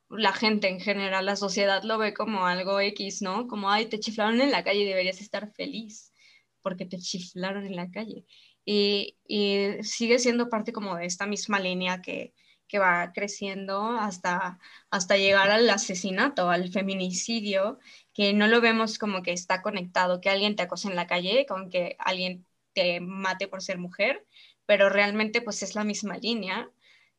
la 0.09 0.31
gente 0.31 0.69
en 0.69 0.79
general, 0.79 1.25
la 1.25 1.35
sociedad 1.35 1.83
lo 1.83 1.97
ve 1.97 2.13
como 2.13 2.45
algo 2.45 2.79
X, 2.79 3.21
¿no? 3.21 3.47
Como, 3.47 3.71
ay, 3.71 3.87
te 3.87 3.99
chiflaron 3.99 4.41
en 4.41 4.51
la 4.51 4.63
calle 4.63 4.85
deberías 4.85 5.21
estar 5.21 5.51
feliz 5.53 6.13
porque 6.61 6.85
te 6.85 6.97
chiflaron 6.99 7.65
en 7.65 7.75
la 7.75 7.89
calle. 7.91 8.25
Y, 8.71 9.17
y 9.27 9.83
sigue 9.83 10.19
siendo 10.19 10.47
parte 10.47 10.71
como 10.71 10.95
de 10.95 11.05
esta 11.05 11.25
misma 11.25 11.59
línea 11.59 12.03
que, 12.03 12.35
que 12.67 12.77
va 12.77 13.11
creciendo 13.13 13.97
hasta, 13.97 14.59
hasta 14.91 15.17
llegar 15.17 15.49
al 15.49 15.67
asesinato, 15.71 16.51
al 16.51 16.69
feminicidio, 16.69 17.79
que 18.13 18.31
no 18.31 18.45
lo 18.45 18.61
vemos 18.61 18.99
como 18.99 19.23
que 19.23 19.31
está 19.31 19.63
conectado, 19.63 20.21
que 20.21 20.29
alguien 20.29 20.55
te 20.55 20.61
acose 20.61 20.87
en 20.87 20.95
la 20.95 21.07
calle 21.07 21.47
con 21.47 21.71
que 21.71 21.95
alguien 21.97 22.45
te 22.73 22.99
mate 22.99 23.47
por 23.47 23.63
ser 23.63 23.79
mujer, 23.79 24.27
pero 24.67 24.87
realmente 24.89 25.41
pues 25.41 25.63
es 25.63 25.73
la 25.73 25.83
misma 25.83 26.17
línea 26.17 26.69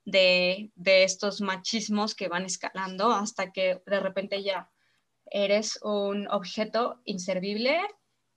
de, 0.05 0.71
de 0.77 1.03
estos 1.03 1.41
machismos 1.41 2.15
que 2.15 2.29
van 2.29 2.45
escalando 2.45 3.11
hasta 3.11 3.51
que 3.51 3.83
de 3.87 3.99
repente 3.99 4.45
ya 4.45 4.71
eres 5.27 5.81
un 5.83 6.29
objeto 6.29 7.01
inservible, 7.05 7.81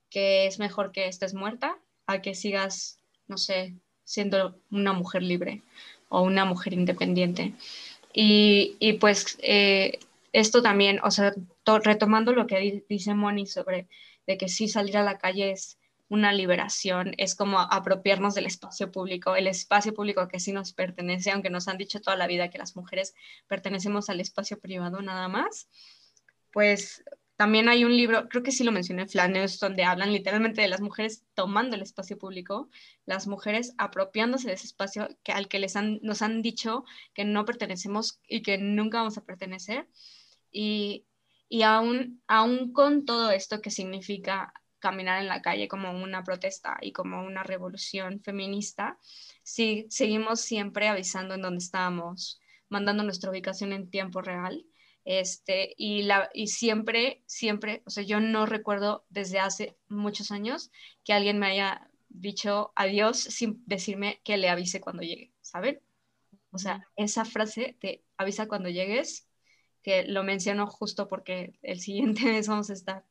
que 0.09 0.47
es 0.47 0.57
mejor 0.57 0.91
que 0.91 1.05
estés 1.05 1.35
muerta 1.35 1.77
a 2.07 2.21
que 2.21 2.35
sigas, 2.35 2.99
no 3.27 3.37
sé, 3.37 3.75
siendo 4.03 4.59
una 4.71 4.93
mujer 4.93 5.23
libre 5.23 5.61
o 6.09 6.21
una 6.21 6.45
mujer 6.45 6.73
independiente. 6.73 7.53
Y, 8.13 8.75
y 8.79 8.93
pues 8.93 9.37
eh, 9.41 9.99
esto 10.31 10.61
también, 10.61 10.99
o 11.03 11.11
sea, 11.11 11.33
retomando 11.83 12.33
lo 12.33 12.47
que 12.47 12.83
dice 12.87 13.13
Moni 13.13 13.47
sobre 13.47 13.87
de 14.27 14.37
que 14.37 14.49
sí 14.49 14.67
salir 14.67 14.97
a 14.97 15.03
la 15.03 15.17
calle 15.17 15.51
es 15.51 15.77
una 16.09 16.31
liberación, 16.31 17.13
es 17.17 17.33
como 17.33 17.59
apropiarnos 17.59 18.35
del 18.35 18.45
espacio 18.45 18.91
público, 18.91 19.35
el 19.35 19.47
espacio 19.47 19.93
público 19.93 20.27
que 20.27 20.39
sí 20.39 20.51
nos 20.51 20.73
pertenece, 20.73 21.31
aunque 21.31 21.49
nos 21.49 21.67
han 21.67 21.77
dicho 21.77 22.01
toda 22.01 22.15
la 22.15 22.27
vida 22.27 22.49
que 22.49 22.59
las 22.59 22.75
mujeres 22.75 23.15
pertenecemos 23.47 24.09
al 24.09 24.19
espacio 24.19 24.59
privado 24.59 25.01
nada 25.01 25.27
más, 25.27 25.67
pues 26.51 27.03
también 27.35 27.67
hay 27.67 27.83
un 27.83 27.95
libro, 27.95 28.29
creo 28.29 28.43
que 28.43 28.51
sí 28.51 28.63
lo 28.63 28.71
mencioné, 28.71 29.07
Flanes, 29.07 29.59
donde 29.59 29.83
hablan 29.83 30.13
literalmente 30.13 30.61
de 30.61 30.67
las 30.67 30.81
mujeres 30.81 31.23
tomando 31.33 31.75
el 31.75 31.81
espacio 31.81 32.17
público, 32.17 32.69
las 33.05 33.27
mujeres 33.27 33.73
apropiándose 33.77 34.47
de 34.47 34.53
ese 34.53 34.67
espacio 34.67 35.09
que, 35.23 35.31
al 35.31 35.47
que 35.47 35.59
les 35.59 35.75
han, 35.75 35.99
nos 36.03 36.21
han 36.21 36.41
dicho 36.41 36.85
que 37.13 37.25
no 37.25 37.45
pertenecemos 37.45 38.19
y 38.27 38.43
que 38.43 38.57
nunca 38.59 38.99
vamos 38.99 39.17
a 39.17 39.25
pertenecer. 39.25 39.87
Y, 40.51 41.05
y 41.49 41.63
aún, 41.63 42.21
aún 42.27 42.71
con 42.71 43.05
todo 43.05 43.31
esto 43.31 43.61
que 43.61 43.71
significa 43.71 44.53
caminar 44.77 45.21
en 45.21 45.27
la 45.27 45.41
calle 45.41 45.67
como 45.67 45.91
una 45.91 46.23
protesta 46.23 46.77
y 46.81 46.91
como 46.91 47.23
una 47.23 47.41
revolución 47.41 48.21
feminista, 48.21 48.99
sí, 49.41 49.87
seguimos 49.89 50.41
siempre 50.41 50.87
avisando 50.87 51.33
en 51.33 51.41
dónde 51.41 51.63
estamos, 51.63 52.39
mandando 52.69 53.03
nuestra 53.03 53.31
ubicación 53.31 53.73
en 53.73 53.89
tiempo 53.89 54.21
real 54.21 54.65
este, 55.05 55.73
y, 55.77 56.03
la, 56.03 56.29
y 56.33 56.47
siempre, 56.47 57.23
siempre, 57.25 57.83
o 57.85 57.89
sea, 57.89 58.03
yo 58.03 58.19
no 58.19 58.45
recuerdo 58.45 59.05
desde 59.09 59.39
hace 59.39 59.77
muchos 59.89 60.31
años 60.31 60.71
que 61.03 61.13
alguien 61.13 61.39
me 61.39 61.47
haya 61.47 61.89
dicho 62.09 62.71
adiós 62.75 63.17
sin 63.17 63.63
decirme 63.65 64.21
que 64.23 64.37
le 64.37 64.49
avise 64.49 64.79
cuando 64.79 65.03
llegue, 65.03 65.33
¿saben? 65.41 65.81
O 66.51 66.57
sea, 66.57 66.87
esa 66.95 67.25
frase 67.25 67.77
de 67.81 68.03
avisa 68.17 68.47
cuando 68.47 68.69
llegues, 68.69 69.27
que 69.81 70.03
lo 70.03 70.23
menciono 70.23 70.67
justo 70.67 71.07
porque 71.07 71.53
el 71.61 71.79
siguiente 71.79 72.23
mes 72.25 72.47
vamos 72.47 72.69
a 72.69 72.73
estar 72.73 73.05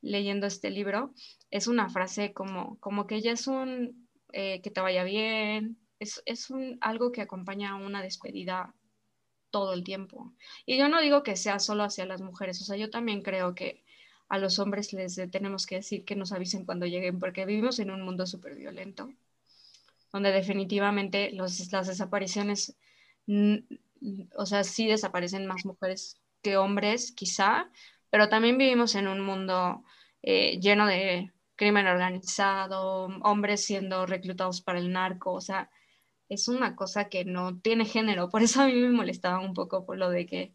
leyendo 0.00 0.46
este 0.46 0.70
libro, 0.70 1.14
es 1.50 1.66
una 1.66 1.88
frase 1.88 2.32
como, 2.32 2.78
como 2.80 3.06
que 3.06 3.20
ya 3.20 3.32
es 3.32 3.46
un, 3.46 4.08
eh, 4.32 4.60
que 4.62 4.70
te 4.70 4.80
vaya 4.80 5.04
bien, 5.04 5.78
es, 5.98 6.22
es 6.26 6.50
un, 6.50 6.78
algo 6.80 7.12
que 7.12 7.20
acompaña 7.20 7.70
a 7.70 7.76
una 7.76 8.02
despedida 8.02 8.74
todo 9.50 9.72
el 9.72 9.84
tiempo. 9.84 10.32
Y 10.66 10.78
yo 10.78 10.88
no 10.88 11.00
digo 11.00 11.22
que 11.22 11.36
sea 11.36 11.58
solo 11.58 11.84
hacia 11.84 12.06
las 12.06 12.20
mujeres, 12.22 12.60
o 12.60 12.64
sea, 12.64 12.76
yo 12.76 12.90
también 12.90 13.22
creo 13.22 13.54
que 13.54 13.82
a 14.28 14.38
los 14.38 14.58
hombres 14.58 14.92
les 14.92 15.16
tenemos 15.30 15.66
que 15.66 15.76
decir 15.76 16.04
que 16.04 16.16
nos 16.16 16.32
avisen 16.32 16.64
cuando 16.64 16.86
lleguen, 16.86 17.18
porque 17.18 17.46
vivimos 17.46 17.78
en 17.78 17.90
un 17.90 18.02
mundo 18.02 18.26
súper 18.26 18.54
violento, 18.54 19.10
donde 20.12 20.32
definitivamente 20.32 21.32
los, 21.32 21.72
las 21.72 21.86
desapariciones, 21.86 22.76
o 24.36 24.46
sea, 24.46 24.64
sí 24.64 24.86
desaparecen 24.86 25.46
más 25.46 25.64
mujeres 25.64 26.20
que 26.42 26.56
hombres, 26.56 27.12
quizá, 27.12 27.70
pero 28.10 28.28
también 28.28 28.58
vivimos 28.58 28.94
en 28.94 29.08
un 29.08 29.20
mundo 29.20 29.82
eh, 30.22 30.58
lleno 30.60 30.86
de 30.86 31.32
crimen 31.56 31.86
organizado, 31.86 33.06
hombres 33.22 33.64
siendo 33.64 34.06
reclutados 34.06 34.60
para 34.60 34.78
el 34.78 34.92
narco, 34.92 35.32
o 35.32 35.40
sea, 35.40 35.70
es 36.28 36.48
una 36.48 36.76
cosa 36.76 37.08
que 37.08 37.24
no 37.24 37.58
tiene 37.60 37.84
género. 37.84 38.28
Por 38.30 38.42
eso 38.42 38.62
a 38.62 38.66
mí 38.66 38.74
me 38.74 38.90
molestaba 38.90 39.40
un 39.40 39.54
poco 39.54 39.84
por 39.86 39.98
lo 39.98 40.10
de 40.10 40.26
que 40.26 40.54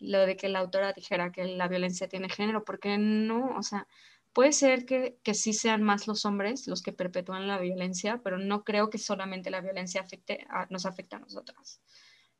lo 0.00 0.26
de 0.26 0.36
que 0.36 0.48
la 0.48 0.58
autora 0.58 0.92
dijera 0.92 1.32
que 1.32 1.44
la 1.44 1.68
violencia 1.68 2.08
tiene 2.08 2.28
género, 2.28 2.64
porque 2.64 2.98
no, 2.98 3.56
o 3.56 3.62
sea, 3.62 3.86
puede 4.32 4.52
ser 4.52 4.84
que, 4.84 5.18
que 5.22 5.34
sí 5.34 5.52
sean 5.52 5.82
más 5.82 6.06
los 6.06 6.24
hombres 6.26 6.66
los 6.66 6.82
que 6.82 6.92
perpetúan 6.92 7.46
la 7.48 7.58
violencia, 7.58 8.20
pero 8.22 8.38
no 8.38 8.64
creo 8.64 8.90
que 8.90 8.98
solamente 8.98 9.50
la 9.50 9.60
violencia 9.60 10.00
afecte 10.02 10.46
nos 10.70 10.86
afecte 10.86 11.16
a 11.16 11.20
nosotras. 11.20 11.80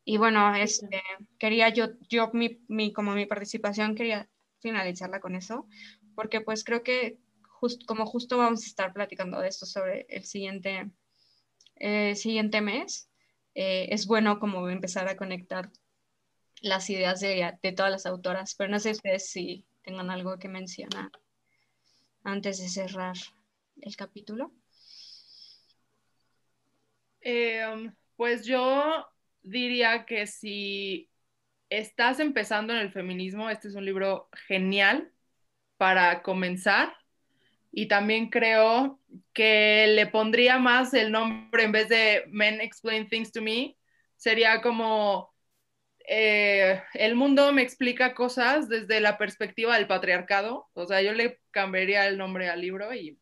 Y 0.05 0.19
bueno, 0.19 0.55
este, 0.55 1.03
quería 1.39 1.71
yo, 1.71 1.87
yo 2.11 2.31
mi, 2.35 2.61
mi, 2.69 2.93
como 2.93 3.13
mi 3.13 3.27
participación, 3.27 3.95
quería 3.95 4.29
finalizarla 4.59 5.21
con 5.21 5.35
eso, 5.35 5.67
porque 6.15 6.41
pues 6.41 6.65
creo 6.65 6.83
que 6.83 7.19
just, 7.49 7.85
como 7.87 8.05
justo 8.05 8.37
vamos 8.37 8.65
a 8.65 8.67
estar 8.67 8.93
platicando 8.93 9.41
de 9.41 9.49
esto 9.49 9.65
sobre 9.65 10.07
el 10.11 10.25
siguiente 10.25 10.91
eh, 11.77 12.15
siguiente 12.15 12.61
mes, 12.61 13.09
eh, 13.55 13.89
es 13.91 14.07
bueno 14.07 14.39
como 14.39 14.69
empezar 14.69 15.09
a 15.09 15.17
conectar 15.17 15.71
las 16.61 16.89
ideas 16.91 17.21
de, 17.21 17.53
de, 17.63 17.73
todas 17.73 17.93
las 17.93 18.07
autoras, 18.07 18.55
pero 18.57 18.71
no 18.71 18.81
sé 18.81 18.93
ustedes 18.93 19.31
si 19.31 19.65
tengan 19.83 20.11
algo 20.11 20.39
que 20.39 20.49
mencionar 20.49 21.11
antes 22.23 22.59
de 22.59 22.69
cerrar 22.69 23.17
el 23.81 23.97
capítulo. 23.97 24.53
Eh, 27.21 27.91
pues 28.17 28.45
yo 28.45 29.07
diría 29.43 30.05
que 30.07 30.27
si 30.27 31.11
estás 31.71 32.21
empezando 32.21 32.73
en 32.73 32.81
el 32.81 32.93
feminismo, 32.93 33.51
este 33.51 33.69
es 33.69 33.75
un 33.75 33.85
libro 33.85 34.29
genial 34.47 35.13
para 35.77 36.23
comenzar 36.23 36.95
y 37.73 37.89
también 37.89 38.31
creo 38.31 39.01
que 39.33 39.87
le 39.89 40.07
pondría 40.07 40.59
más 40.59 40.95
el 40.95 41.13
nombre 41.13 41.65
en 41.65 41.73
vez 41.73 41.89
de 41.89 42.25
Men 42.29 42.61
Explain 42.61 43.09
Things 43.09 43.33
to 43.33 43.43
Me, 43.43 43.77
sería 44.17 44.63
como 44.63 45.35
eh, 46.07 46.83
el 46.93 47.15
mundo 47.15 47.53
me 47.53 47.63
explica 47.63 48.15
cosas 48.15 48.69
desde 48.69 49.01
la 49.01 49.17
perspectiva 49.17 49.77
del 49.77 49.87
patriarcado. 49.87 50.69
O 50.75 50.87
sea, 50.87 51.01
yo 51.03 51.13
le 51.13 51.41
cambiaría 51.51 52.07
el 52.07 52.19
nombre 52.19 52.49
al 52.49 52.61
libro 52.61 52.93
y, 52.93 53.19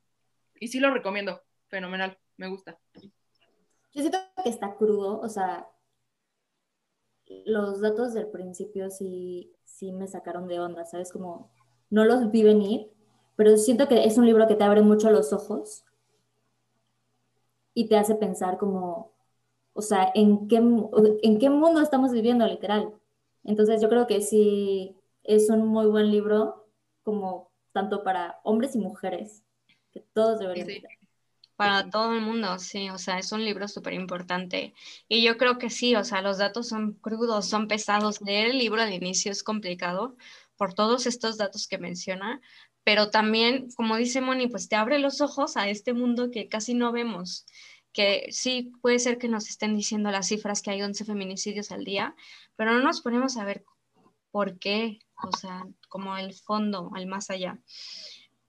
y 0.61 0.69
sí 0.69 0.81
lo 0.81 0.93
recomiendo. 0.93 1.43
Fenomenal, 1.69 2.19
me 2.37 2.49
gusta. 2.49 2.79
Yo 2.95 4.01
siento 4.01 4.19
que 4.43 4.51
está 4.51 4.75
crudo, 4.77 5.21
o 5.21 5.29
sea, 5.29 5.69
los 7.47 7.81
datos 7.81 8.15
del 8.15 8.29
principio 8.29 8.91
sí, 8.91 9.55
sí 9.65 9.93
me 9.93 10.09
sacaron 10.09 10.49
de 10.49 10.61
onda, 10.61 10.85
¿sabes? 10.85 11.13
Como 11.13 11.53
no 11.91 12.05
los 12.05 12.31
vi 12.31 12.43
venir 12.43 12.91
pero 13.37 13.57
siento 13.57 13.89
que 13.89 14.05
es 14.05 14.19
un 14.19 14.27
libro 14.27 14.47
que 14.47 14.55
te 14.55 14.65
abre 14.65 14.83
mucho 14.83 15.11
los 15.11 15.33
ojos 15.33 15.85
y 17.75 17.89
te 17.89 17.97
hace 17.97 18.15
pensar 18.15 18.59
como, 18.59 19.13
o 19.73 19.83
sea, 19.83 20.11
¿en 20.15 20.49
qué, 20.49 20.57
en 20.57 21.39
qué 21.39 21.51
mundo 21.51 21.81
estamos 21.81 22.13
viviendo 22.13 22.47
literal? 22.47 22.93
Entonces 23.45 23.81
yo 23.81 23.89
creo 23.89 24.07
que 24.07 24.21
sí 24.21 24.97
es 25.25 25.49
un 25.51 25.67
muy 25.67 25.87
buen 25.87 26.11
libro 26.11 26.69
como 27.03 27.51
tanto 27.73 28.05
para 28.05 28.41
hombres 28.45 28.75
y 28.75 28.79
mujeres, 28.79 29.43
que 29.91 30.01
todos 30.13 30.39
deberían 30.39 30.67
leer. 30.67 30.89
Para 31.57 31.91
todo 31.91 32.15
el 32.15 32.23
mundo, 32.23 32.59
sí, 32.59 32.91
o 32.91 32.99
sea, 32.99 33.19
es 33.19 33.31
un 33.31 33.45
libro 33.45 33.69
súper 33.69 33.93
importante. 33.93 34.75
Y 35.07 35.23
yo 35.23 35.37
creo 35.37 35.59
que 35.59 35.71
sí, 35.71 35.95
o 35.95 36.03
sea, 36.03 36.21
los 36.21 36.39
datos 36.39 36.69
son 36.69 36.95
crudos, 36.95 37.47
son 37.47 37.69
pesados. 37.69 38.21
Leer 38.21 38.49
el 38.49 38.59
libro 38.59 38.83
al 38.83 38.93
inicio 38.93 39.31
es 39.31 39.45
complicado 39.45 40.17
por 40.57 40.75
todos 40.75 41.07
estos 41.07 41.37
datos 41.37 41.69
que 41.69 41.79
menciona, 41.79 42.41
pero 42.85 43.11
también, 43.11 43.69
como 43.77 43.97
dice 43.97 44.21
Moni, 44.21 44.49
pues 44.49 44.69
te 44.69 44.77
abre 44.77 44.99
los 44.99 45.21
ojos 45.21 45.57
a 45.57 45.69
este 45.69 45.93
mundo 45.93 46.31
que 46.31 46.49
casi 46.49 46.75
no 46.75 46.93
vemos, 46.93 47.47
que 47.93 48.27
sí 48.31 48.73
puede 48.81 48.99
ser 48.99 49.19
que 49.19 49.29
nos 49.29 49.49
estén 49.49 49.77
diciendo 49.77 50.11
las 50.11 50.29
cifras 50.29 50.63
que 50.63 50.71
hay 50.71 50.83
11 50.83 51.05
feminicidios 51.05 51.71
al 51.71 51.85
día, 51.85 52.15
pero 52.57 52.73
no 52.73 52.81
nos 52.81 53.01
ponemos 53.01 53.37
a 53.37 53.45
ver 53.45 53.65
por 54.31 54.59
qué, 54.59 54.99
o 55.23 55.37
sea, 55.37 55.65
como 55.89 56.17
el 56.17 56.35
fondo, 56.35 56.91
al 56.95 57.07
más 57.07 57.31
allá. 57.31 57.59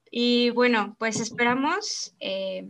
Y 0.09 0.51
bueno, 0.51 0.95
pues 0.99 1.19
esperamos 1.19 2.15
eh, 2.19 2.69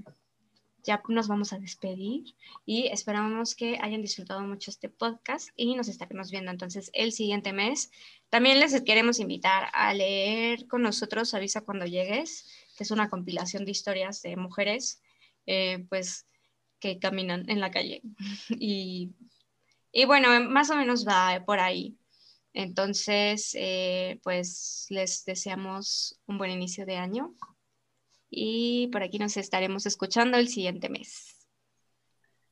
ya 0.84 1.02
nos 1.08 1.28
vamos 1.28 1.54
a 1.54 1.60
despedir 1.60 2.36
y 2.65 2.88
esperamos 2.88 3.56
que 3.56 3.78
hayan 3.82 4.02
disfrutado 4.02 4.41
mucho 4.41 4.69
este 4.69 4.89
podcast 4.89 5.50
y 5.56 5.76
nos 5.76 5.88
estaremos 5.88 6.30
viendo 6.30 6.52
entonces 6.52 6.91
el 6.93 7.12
siguiente 7.12 7.54
mes. 7.54 7.91
También 8.30 8.60
les 8.60 8.80
queremos 8.82 9.19
invitar 9.19 9.69
a 9.74 9.93
leer 9.93 10.67
con 10.67 10.82
nosotros 10.82 11.34
Avisa 11.34 11.62
cuando 11.62 11.86
llegues, 11.86 12.48
que 12.78 12.84
es 12.84 12.91
una 12.91 13.10
compilación 13.10 13.65
de 13.65 13.72
historias 13.72 14.22
de 14.22 14.36
mujeres, 14.36 15.02
eh, 15.46 15.86
pues 15.89 16.26
que 16.80 17.00
caminan 17.00 17.50
en 17.50 17.60
la 17.60 17.72
calle. 17.72 18.02
Y, 18.60 19.12
y, 19.91 20.06
bueno, 20.06 20.28
más 20.50 20.69
o 20.69 20.76
menos 20.76 21.08
va 21.08 21.43
por 21.46 21.60
ahí. 21.60 21.98
Entonces, 22.54 23.56
eh, 23.56 24.19
pues 24.24 24.86
les 24.89 25.24
deseamos 25.26 26.19
un 26.28 26.38
buen 26.38 26.52
inicio 26.52 26.86
de 26.86 26.98
año 26.98 27.34
y 28.36 28.88
por 28.88 29.04
aquí 29.04 29.19
nos 29.19 29.38
estaremos 29.38 29.86
escuchando 29.86 30.38
el 30.38 30.48
siguiente 30.48 30.89
mes. 30.89 31.48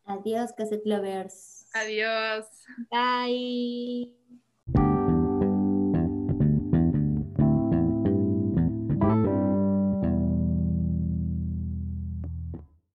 Adiós, 0.05 0.51
Cassette 0.57 0.85
Lovers. 0.85 1.67
Adiós. 1.73 2.45
Bye. 2.89 4.41